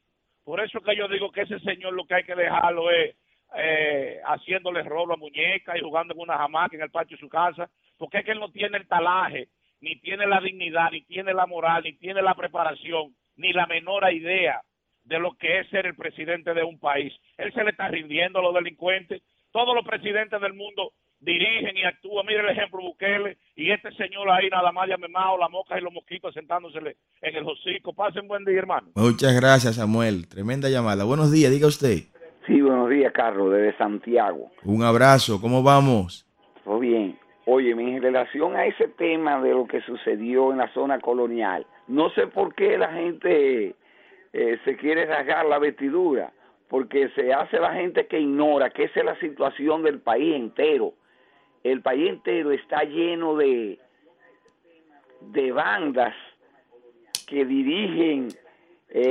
Por 0.44 0.60
eso 0.60 0.80
que 0.80 0.96
yo 0.96 1.08
digo 1.08 1.32
que 1.32 1.42
ese 1.42 1.58
señor 1.58 1.92
lo 1.92 2.06
que 2.06 2.14
hay 2.14 2.22
que 2.22 2.36
dejarlo 2.36 2.88
es 2.88 3.16
eh, 3.56 4.20
haciéndole 4.24 4.84
robo 4.84 5.14
a 5.14 5.16
muñeca 5.16 5.76
y 5.76 5.82
jugando 5.82 6.14
en 6.14 6.20
una 6.20 6.36
hamaca 6.36 6.76
en 6.76 6.82
el 6.82 6.90
patio 6.90 7.16
de 7.16 7.20
su 7.20 7.28
casa, 7.28 7.68
porque 7.98 8.18
es 8.18 8.24
que 8.24 8.30
él 8.30 8.40
no 8.40 8.52
tiene 8.52 8.78
el 8.78 8.86
talaje, 8.86 9.48
ni 9.84 10.00
tiene 10.00 10.26
la 10.26 10.40
dignidad, 10.40 10.90
ni 10.90 11.02
tiene 11.02 11.34
la 11.34 11.46
moral, 11.46 11.82
ni 11.84 11.92
tiene 11.92 12.22
la 12.22 12.34
preparación, 12.34 13.14
ni 13.36 13.52
la 13.52 13.66
menor 13.66 14.10
idea 14.10 14.62
de 15.04 15.18
lo 15.18 15.34
que 15.34 15.60
es 15.60 15.68
ser 15.68 15.84
el 15.84 15.94
presidente 15.94 16.54
de 16.54 16.64
un 16.64 16.78
país. 16.78 17.12
Él 17.36 17.52
se 17.52 17.62
le 17.62 17.70
está 17.70 17.88
rindiendo 17.88 18.38
a 18.38 18.42
los 18.42 18.54
delincuentes. 18.54 19.22
Todos 19.52 19.74
los 19.74 19.84
presidentes 19.84 20.40
del 20.40 20.54
mundo 20.54 20.92
dirigen 21.20 21.76
y 21.76 21.84
actúan. 21.84 22.24
Mire 22.26 22.40
el 22.40 22.48
ejemplo 22.48 22.80
Bukele 22.80 23.36
y 23.54 23.70
este 23.70 23.92
señor 23.92 24.30
ahí 24.30 24.48
nada 24.48 24.72
más 24.72 24.88
ya 24.88 24.96
memado, 24.96 25.36
la 25.36 25.50
mosca 25.50 25.78
y 25.78 25.82
los 25.82 25.92
mosquitos 25.92 26.32
sentándosele 26.32 26.96
en 27.20 27.36
el 27.36 27.46
hocico. 27.46 27.92
Pasen 27.92 28.26
buen 28.26 28.44
día, 28.46 28.58
hermano. 28.58 28.88
Muchas 28.94 29.38
gracias, 29.38 29.76
Samuel. 29.76 30.26
Tremenda 30.28 30.70
llamada. 30.70 31.04
Buenos 31.04 31.30
días, 31.30 31.52
diga 31.52 31.66
usted. 31.66 32.04
Sí, 32.46 32.60
buenos 32.62 32.88
días, 32.88 33.12
Carlos, 33.12 33.52
desde 33.52 33.76
Santiago. 33.76 34.50
Un 34.64 34.82
abrazo, 34.82 35.40
¿cómo 35.40 35.62
vamos? 35.62 36.26
Todo 36.64 36.78
bien. 36.78 37.18
Oye, 37.46 37.72
en 37.72 38.02
relación 38.02 38.56
a 38.56 38.64
ese 38.64 38.88
tema 38.88 39.40
de 39.40 39.50
lo 39.50 39.66
que 39.66 39.82
sucedió 39.82 40.50
en 40.52 40.58
la 40.58 40.72
zona 40.72 40.98
colonial, 40.98 41.66
no 41.88 42.08
sé 42.10 42.26
por 42.26 42.54
qué 42.54 42.78
la 42.78 42.92
gente 42.92 43.74
eh, 44.32 44.58
se 44.64 44.76
quiere 44.76 45.04
rasgar 45.04 45.44
la 45.46 45.58
vestidura, 45.58 46.32
porque 46.68 47.10
se 47.10 47.32
hace 47.32 47.60
la 47.60 47.74
gente 47.74 48.06
que 48.06 48.18
ignora 48.18 48.70
que 48.70 48.84
esa 48.84 49.00
es 49.00 49.06
la 49.06 49.18
situación 49.20 49.82
del 49.82 50.00
país 50.00 50.34
entero. 50.34 50.94
El 51.62 51.82
país 51.82 52.08
entero 52.08 52.50
está 52.50 52.82
lleno 52.84 53.36
de, 53.36 53.78
de 55.20 55.52
bandas 55.52 56.14
que 57.26 57.44
dirigen 57.44 58.28
eh, 58.88 59.02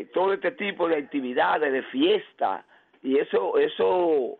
eh, 0.00 0.06
todo 0.12 0.32
este 0.32 0.52
tipo 0.52 0.88
de 0.88 0.96
actividades, 0.96 1.72
de 1.72 1.82
fiesta, 1.84 2.64
y 3.02 3.18
eso, 3.18 3.58
eso, 3.58 4.38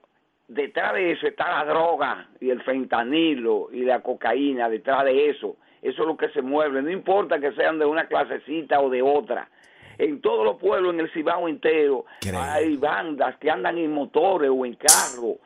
detrás 0.49 0.94
de 0.94 1.12
eso 1.12 1.26
está 1.26 1.49
la 1.51 1.64
droga 1.70 2.28
y 2.40 2.51
el 2.51 2.62
fentanilo 2.62 3.68
y 3.72 3.82
la 3.84 4.01
cocaína, 4.01 4.68
detrás 4.68 5.05
de 5.05 5.30
eso, 5.30 5.57
eso 5.82 6.03
es 6.03 6.09
lo 6.09 6.16
que 6.16 6.30
se 6.30 6.42
mueve, 6.42 6.82
no 6.82 6.90
importa 6.90 7.38
que 7.38 7.53
sean 7.53 7.78
de 7.78 7.84
una 7.84 8.07
clasecita 8.07 8.80
o 8.80 8.90
de 8.90 9.03
otra. 9.03 9.49
En 9.99 10.20
todos 10.20 10.44
los 10.44 10.57
pueblos, 10.57 10.94
en 10.94 11.01
el 11.01 11.11
Cibao 11.11 11.49
entero, 11.49 12.05
hay 12.32 12.76
bandas 12.76 13.36
que 13.36 13.51
andan 13.51 13.78
en 13.78 13.92
motores 13.92 14.51
o 14.53 14.64
en 14.64 14.74
carros 14.74 15.38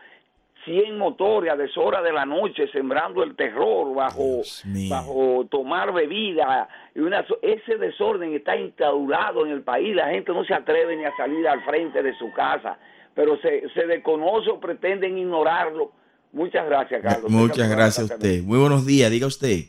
100 0.65 0.97
motores 0.97 1.53
a 1.53 1.57
deshora 1.57 2.03
de 2.03 2.13
la 2.13 2.25
noche 2.25 2.69
sembrando 2.69 3.23
el 3.23 3.35
terror 3.35 3.95
bajo, 3.95 4.43
bajo 4.89 5.47
tomar 5.51 5.93
bebida. 5.93 6.69
Y 6.95 7.01
una, 7.01 7.25
ese 7.43 7.77
desorden 7.79 8.33
está 8.35 8.57
instaurado 8.57 9.45
en 9.45 9.53
el 9.53 9.63
país. 9.63 9.95
La 9.95 10.11
gente 10.11 10.33
no 10.33 10.45
se 10.45 10.55
atreve 10.55 10.97
ni 10.97 11.05
a 11.05 11.17
salir 11.17 11.47
al 11.49 11.65
frente 11.65 12.03
de 12.03 12.15
su 12.17 12.33
casa, 12.33 12.79
pero 13.15 13.37
se, 13.39 13.69
se 13.71 13.87
desconoce 13.87 14.51
o 14.51 14.61
pretenden 14.61 15.19
ignorarlo. 15.19 15.93
Muchas 16.33 16.67
gracias, 16.67 17.03
Carlos. 17.03 17.31
Muchas 17.31 17.71
gracias 17.71 18.11
a 18.11 18.15
usted. 18.15 18.43
Muy 18.43 18.59
buenos 18.59 18.87
días, 18.87 19.11
diga 19.11 19.27
usted. 19.27 19.65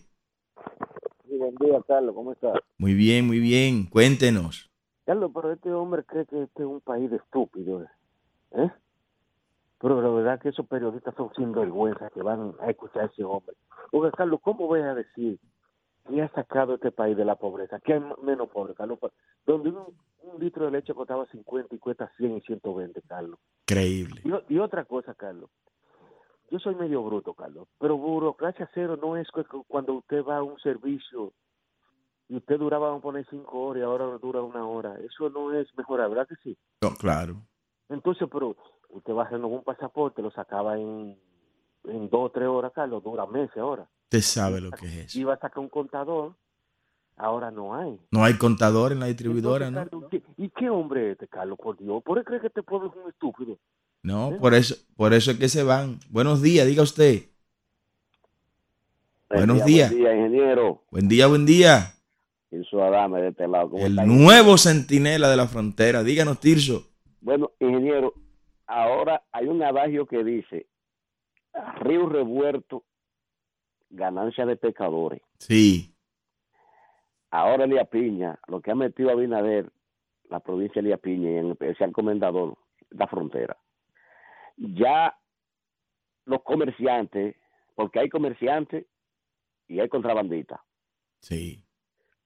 buen 1.25 1.55
día, 1.55 1.79
Carlos. 1.87 2.15
¿Cómo 2.15 2.31
está? 2.31 2.53
Muy 2.77 2.93
bien, 2.93 3.27
muy 3.27 3.39
bien. 3.39 3.85
Cuéntenos. 3.85 4.71
Carlos, 5.05 5.31
pero 5.33 5.51
este 5.51 5.71
hombre 5.71 6.03
cree 6.05 6.25
que 6.25 6.43
este 6.43 6.63
es 6.63 6.67
un 6.67 6.79
país 6.81 7.11
de 7.11 7.17
estúpidos. 7.17 7.87
¿Eh? 8.51 8.69
pero 9.83 10.01
la 10.01 10.07
verdad 10.07 10.39
que 10.39 10.47
esos 10.47 10.65
periodistas 10.65 11.13
son 11.15 11.29
sin 11.35 11.51
vergüenza 11.51 12.09
que 12.11 12.23
van 12.23 12.53
a 12.61 12.69
escuchar 12.69 13.03
a 13.03 13.05
ese 13.07 13.21
hombre. 13.25 13.53
Oiga, 13.91 14.11
Carlos, 14.11 14.39
¿cómo 14.41 14.65
voy 14.65 14.79
a 14.79 14.95
decir 14.95 15.37
que 16.07 16.21
ha 16.21 16.29
sacado 16.29 16.75
este 16.75 16.91
país 16.91 17.15
de 17.17 17.25
la 17.25 17.35
pobreza? 17.35 17.79
Que 17.79 17.93
hay 17.93 18.01
menos 18.21 18.49
pobre, 18.49 18.73
Carlos. 18.73 18.99
Donde 19.45 19.69
un, 19.69 19.95
litro 20.39 20.65
de 20.65 20.71
leche 20.71 20.93
costaba 20.93 21.25
50 21.27 21.75
y 21.75 21.79
cuesta 21.79 22.11
100 22.17 22.37
y 22.37 22.41
120, 22.41 23.01
Carlos. 23.03 23.39
Increíble. 23.67 24.21
Y, 24.49 24.57
otra 24.57 24.85
cosa, 24.85 25.13
Carlos. 25.13 25.49
Yo 26.49 26.59
soy 26.59 26.75
medio 26.75 27.01
bruto, 27.03 27.33
Carlos, 27.33 27.67
pero 27.79 27.97
burocracia 27.97 28.69
cero 28.73 28.97
no 29.01 29.17
es 29.17 29.27
cuando 29.67 29.93
usted 29.95 30.23
va 30.23 30.37
a 30.37 30.43
un 30.43 30.59
servicio 30.59 31.33
y 32.29 32.37
usted 32.37 32.59
duraba, 32.59 32.87
vamos 32.87 33.01
a 33.01 33.03
poner 33.03 33.27
cinco 33.29 33.65
horas 33.65 33.81
y 33.81 33.83
ahora 33.83 34.05
dura 34.17 34.41
una 34.41 34.65
hora. 34.65 34.95
Eso 34.99 35.29
no 35.29 35.53
es 35.53 35.67
mejor, 35.77 35.99
¿verdad 36.09 36.27
que 36.27 36.35
sí? 36.37 36.57
No, 36.81 36.93
claro. 36.95 37.35
Entonces, 37.89 38.27
pero 38.31 38.55
usted 38.89 39.13
va 39.13 39.23
a 39.23 39.25
hacer 39.25 39.39
un 39.39 39.63
pasaporte, 39.63 40.21
lo 40.21 40.31
sacaba 40.31 40.77
en, 40.77 41.17
en 41.85 42.09
dos 42.09 42.25
o 42.25 42.29
tres 42.29 42.47
horas, 42.47 42.71
Carlos, 42.73 43.03
dura 43.03 43.25
meses 43.25 43.57
ahora. 43.57 43.87
Usted 44.13 44.21
sabe 44.21 44.61
lo 44.61 44.69
que 44.69 44.85
es 44.85 44.95
eso. 45.07 45.19
Iba 45.19 45.33
a 45.33 45.39
sacar 45.39 45.57
un 45.57 45.69
contador, 45.69 46.35
ahora 47.17 47.49
no 47.49 47.73
hay. 47.73 47.99
No 48.11 48.23
hay 48.23 48.37
contador 48.37 48.91
en 48.91 48.99
la 48.99 49.07
distribuidora, 49.07 49.71
¿no? 49.71 49.87
¿Y 50.37 50.49
qué 50.49 50.69
hombre 50.69 51.07
es 51.07 51.11
este, 51.13 51.27
Carlos? 51.27 51.57
Por 51.57 51.79
Dios, 51.79 52.03
¿por 52.03 52.19
qué 52.19 52.23
cree 52.23 52.39
que 52.39 52.45
este 52.45 52.61
pueblo 52.61 52.89
es 52.89 53.03
un 53.03 53.09
estúpido? 53.09 53.57
No, 54.03 54.33
¿Eh? 54.33 54.37
por 54.39 54.53
eso, 54.53 54.75
por 54.95 55.15
eso 55.15 55.31
es 55.31 55.39
que 55.39 55.49
se 55.49 55.63
van. 55.63 55.97
Buenos 56.11 56.43
días, 56.43 56.67
diga 56.67 56.83
usted. 56.83 57.23
Buenos 59.31 59.65
días. 59.65 59.89
Buen 59.89 60.03
día, 60.03 60.15
ingeniero. 60.15 60.83
Buen 60.91 61.07
día, 61.07 61.25
buen 61.25 61.45
día. 61.47 61.95
Tirso 62.51 62.83
Adame 62.83 63.19
de 63.19 63.29
este 63.29 63.47
lado. 63.47 63.71
El 63.77 63.95
nuevo 63.95 64.59
centinela 64.59 65.27
de 65.27 65.37
la 65.37 65.47
frontera. 65.47 66.03
Díganos, 66.03 66.39
Tirso. 66.39 66.83
Bueno, 67.19 67.49
ingeniero, 67.59 68.13
ahora 68.67 69.23
hay 69.31 69.47
un 69.47 69.63
adagio 69.63 70.05
que 70.05 70.23
dice, 70.23 70.67
río 71.81 72.07
revuelto, 72.07 72.83
ganancia 73.93 74.45
de 74.45 74.57
pecadores. 74.57 75.21
Sí. 75.37 75.95
Ahora 77.31 77.63
Elías 77.63 77.87
Piña, 77.87 78.39
lo 78.47 78.61
que 78.61 78.71
ha 78.71 78.75
metido 78.75 79.11
a 79.11 79.15
Binader, 79.15 79.71
la 80.29 80.39
provincia 80.39 80.81
de 80.81 80.87
Elías 80.87 80.99
Piña 80.99 81.31
y 81.31 81.37
en 81.37 81.51
especial 81.51 81.91
comendador, 81.91 82.57
la 82.89 83.07
frontera. 83.07 83.57
Ya 84.57 85.17
los 86.25 86.41
comerciantes, 86.43 87.35
porque 87.75 87.99
hay 87.99 88.09
comerciantes 88.09 88.85
y 89.67 89.79
hay 89.79 89.89
contrabandistas. 89.89 90.59
Sí. 91.19 91.63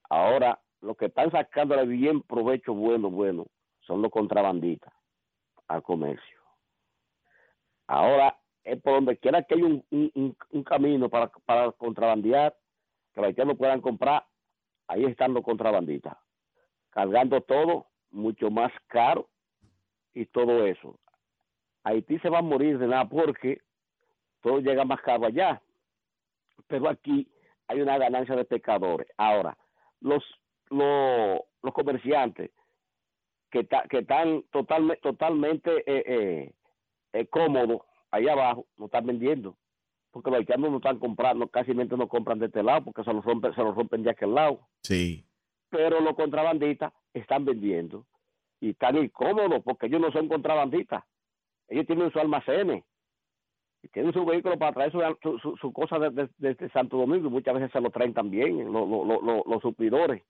Ahora, 0.10 0.60
lo 0.82 0.96
que 0.96 1.06
están 1.06 1.32
sacándole 1.32 1.86
bien 1.86 2.22
provecho 2.22 2.74
bueno, 2.74 3.10
bueno, 3.10 3.46
son 3.82 4.02
los 4.02 4.12
contrabandistas 4.12 4.94
al 5.68 5.84
comercio. 5.84 6.40
Ahora, 7.88 8.38
es 8.68 8.82
por 8.82 8.96
donde 8.96 9.18
quiera 9.18 9.44
que 9.44 9.56
haya 9.56 9.66
un, 9.66 9.86
un, 9.90 10.64
camino 10.64 11.10
para, 11.10 11.30
para 11.46 11.72
contrabandear, 11.72 12.54
que 13.14 13.22
los 13.22 13.28
haitianos 13.28 13.58
puedan 13.58 13.80
comprar, 13.80 14.26
ahí 14.88 15.06
están 15.06 15.34
los 15.34 15.44
contrabandistas, 15.44 16.18
cargando 16.90 17.40
todo 17.42 17.88
mucho 18.12 18.52
más 18.52 18.72
caro 18.88 19.30
y 20.14 20.26
todo 20.26 20.66
eso. 20.66 21.00
Haití 21.84 22.20
se 22.20 22.30
va 22.30 22.40
a 22.40 22.42
morir 22.42 22.78
de 22.78 22.88
nada 22.88 23.08
porque 23.08 23.62
todo 24.42 24.60
llega 24.60 24.84
más 24.84 25.00
caro 25.00 25.26
allá, 25.26 25.62
pero 26.68 26.90
aquí 26.90 27.32
hay 27.68 27.80
una 27.80 27.98
ganancia 27.98 28.36
de 28.36 28.44
pescadores. 28.44 29.08
Ahora, 29.16 29.58
los, 30.02 30.24
los, 30.70 31.40
los 31.64 31.74
comerciantes 31.74 32.52
que, 33.50 33.66
que 33.90 34.00
están 34.00 34.44
totalmente, 34.52 35.02
totalmente 35.02 35.72
eh, 35.90 36.04
eh, 36.06 36.54
eh, 37.14 37.28
cómodos 37.28 37.87
ahí 38.12 38.28
abajo, 38.28 38.66
no 38.78 38.86
están 38.86 39.06
vendiendo. 39.06 39.58
Porque 40.12 40.30
los 40.30 40.40
haitianos 40.40 40.72
no 40.72 40.78
están 40.78 41.00
comprando, 41.00 41.48
casi 41.48 41.74
no 41.74 42.08
compran 42.08 42.40
de 42.40 42.48
este 42.48 42.64
lado 42.64 42.86
porque 42.86 43.04
se 43.04 43.14
los 43.14 43.24
rompen, 43.24 43.54
se 43.54 43.62
los 43.62 43.76
rompen 43.76 44.04
de 44.04 44.12
aquel 44.12 44.34
lado. 44.34 44.62
Sí. 44.84 45.26
Pero 45.70 46.00
los 46.00 46.16
contrabandistas 46.16 46.94
están 47.14 47.46
vendiendo 47.46 48.06
y 48.60 48.72
están 48.72 48.98
incómodos 48.98 49.62
porque 49.64 49.88
ellos 49.88 50.02
no 50.02 50.12
son 50.12 50.28
contrabandistas. 50.28 51.04
Ellos 51.68 51.86
tienen 51.86 52.12
su 52.12 52.20
almacenes 52.20 52.84
y 53.84 53.90
tienen 53.90 54.14
su 54.14 54.26
vehículo 54.26 54.58
para 54.58 54.74
traer 54.74 54.92
su, 54.92 55.40
su, 55.40 55.58
su, 55.58 55.74
cosa 55.74 56.00
desde 56.00 56.30
de, 56.38 56.70
Santo 56.70 56.98
Domingo 56.98 57.28
y 57.28 57.32
muchas 57.32 57.54
veces 57.54 57.72
se 57.72 57.82
lo 57.82 57.92
traen 57.92 58.14
también 58.14 58.72
los, 58.72 58.88
los, 58.90 59.46
los 59.46 59.62
suplidores. 59.62 60.24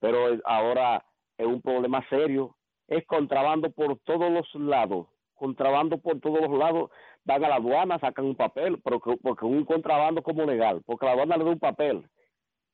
Pero 0.00 0.40
ahora 0.44 1.04
es 1.38 1.46
un 1.46 1.60
problema 1.60 2.04
serio. 2.08 2.56
Es 2.88 3.06
contrabando 3.06 3.70
por 3.70 3.98
todos 4.00 4.30
los 4.32 4.52
lados. 4.54 5.06
Contrabando 5.42 5.98
por 5.98 6.20
todos 6.20 6.40
los 6.40 6.56
lados. 6.56 6.90
Van 7.24 7.44
a 7.44 7.48
la 7.48 7.56
aduana, 7.56 7.98
sacan 7.98 8.26
un 8.26 8.36
papel, 8.36 8.80
pero 8.84 9.00
porque 9.00 9.44
un 9.44 9.64
contrabando 9.64 10.22
como 10.22 10.44
legal, 10.44 10.82
porque 10.86 11.06
la 11.06 11.12
aduana 11.12 11.36
le 11.36 11.44
da 11.44 11.50
un 11.50 11.58
papel. 11.58 12.08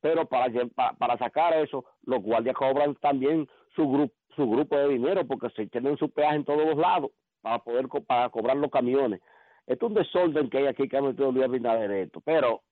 Pero 0.02 0.26
para, 0.26 0.52
para, 0.98 1.16
sacar 1.16 1.54
eso, 1.54 1.84
los 2.02 2.22
guardias 2.22 2.54
cobran 2.56 2.94
también 2.96 3.48
su 3.74 3.88
grupo 3.90 4.14
su 4.36 4.48
grupo 4.48 4.76
de 4.76 4.88
dinero 4.88 5.26
porque 5.26 5.48
se 5.56 5.66
tienen 5.66 5.96
su 5.96 6.10
peaje 6.10 6.36
en 6.36 6.44
todos 6.44 6.64
los 6.64 6.76
lados 6.76 7.10
para 7.40 7.58
poder 7.58 7.88
para 8.06 8.28
cobrar 8.28 8.56
los 8.56 8.70
camiones. 8.70 9.20
Esto 9.66 9.86
es 9.86 9.90
un 9.90 9.94
desorden 9.94 10.50
que 10.50 10.58
hay 10.58 10.66
aquí 10.66 10.88
que 10.88 10.96
ha 10.96 11.02
metido 11.02 11.32
Luis 11.32 11.44
Abinader 11.44 11.90
esto. 11.90 12.20
Pero, 12.24 12.62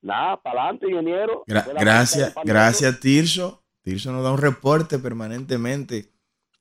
nada, 0.00 0.40
para 0.40 0.62
adelante, 0.62 0.86
ingeniero. 0.88 1.44
gracias, 1.46 2.34
gracias, 2.44 3.00
Tirso. 3.00 3.62
Tirso 3.82 4.10
nos 4.10 4.24
da 4.24 4.32
un 4.32 4.38
reporte 4.38 4.98
permanentemente 4.98 6.12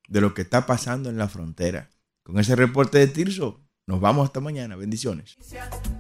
de 0.08 0.22
lo 0.22 0.34
que 0.34 0.42
está 0.42 0.66
pasando 0.66 1.10
en 1.10 1.18
la 1.18 1.28
frontera. 1.28 1.90
Con 2.26 2.40
ese 2.40 2.56
reporte 2.56 2.98
de 2.98 3.06
Tirso, 3.06 3.62
nos 3.86 4.02
vamos 4.02 4.26
hasta 4.26 4.40
mañana. 4.40 4.76
Bendiciones. 4.76 5.38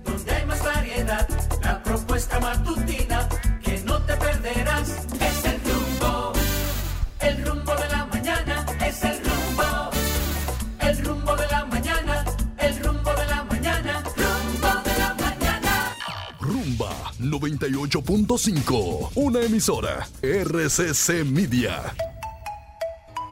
donde 0.04 0.32
hay 0.34 0.44
más 0.48 0.64
variedad, 0.64 1.30
la 1.62 1.84
propuesta 1.84 2.40
matutina 2.40 3.30
que 3.64 3.78
no 3.86 4.02
te 4.02 4.18
perderás 4.18 5.06
es 5.22 5.46
el 5.46 5.62
rumbo, 5.62 6.34
el 7.20 7.46
rumbo 7.46 7.76
de 7.76 7.90
la 7.90 8.06
mañana 8.08 8.66
es 8.84 9.04
el 9.04 9.20
rumbo, 9.24 9.92
el 10.80 11.06
rumbo 11.06 11.36
de 11.36 11.48
la 11.48 11.66
mañana, 11.68 12.26
el 12.58 12.84
rumbo 12.84 13.14
de 13.14 13.26
la 13.28 13.44
mañana, 13.44 14.04
rumbo 14.16 14.82
de 14.84 14.98
la 14.98 15.14
mañana. 15.14 15.96
Rumba 16.40 17.12
98.5, 17.20 19.12
una 19.14 19.42
emisora 19.44 20.08
RCC 20.24 21.24
Media. 21.24 21.94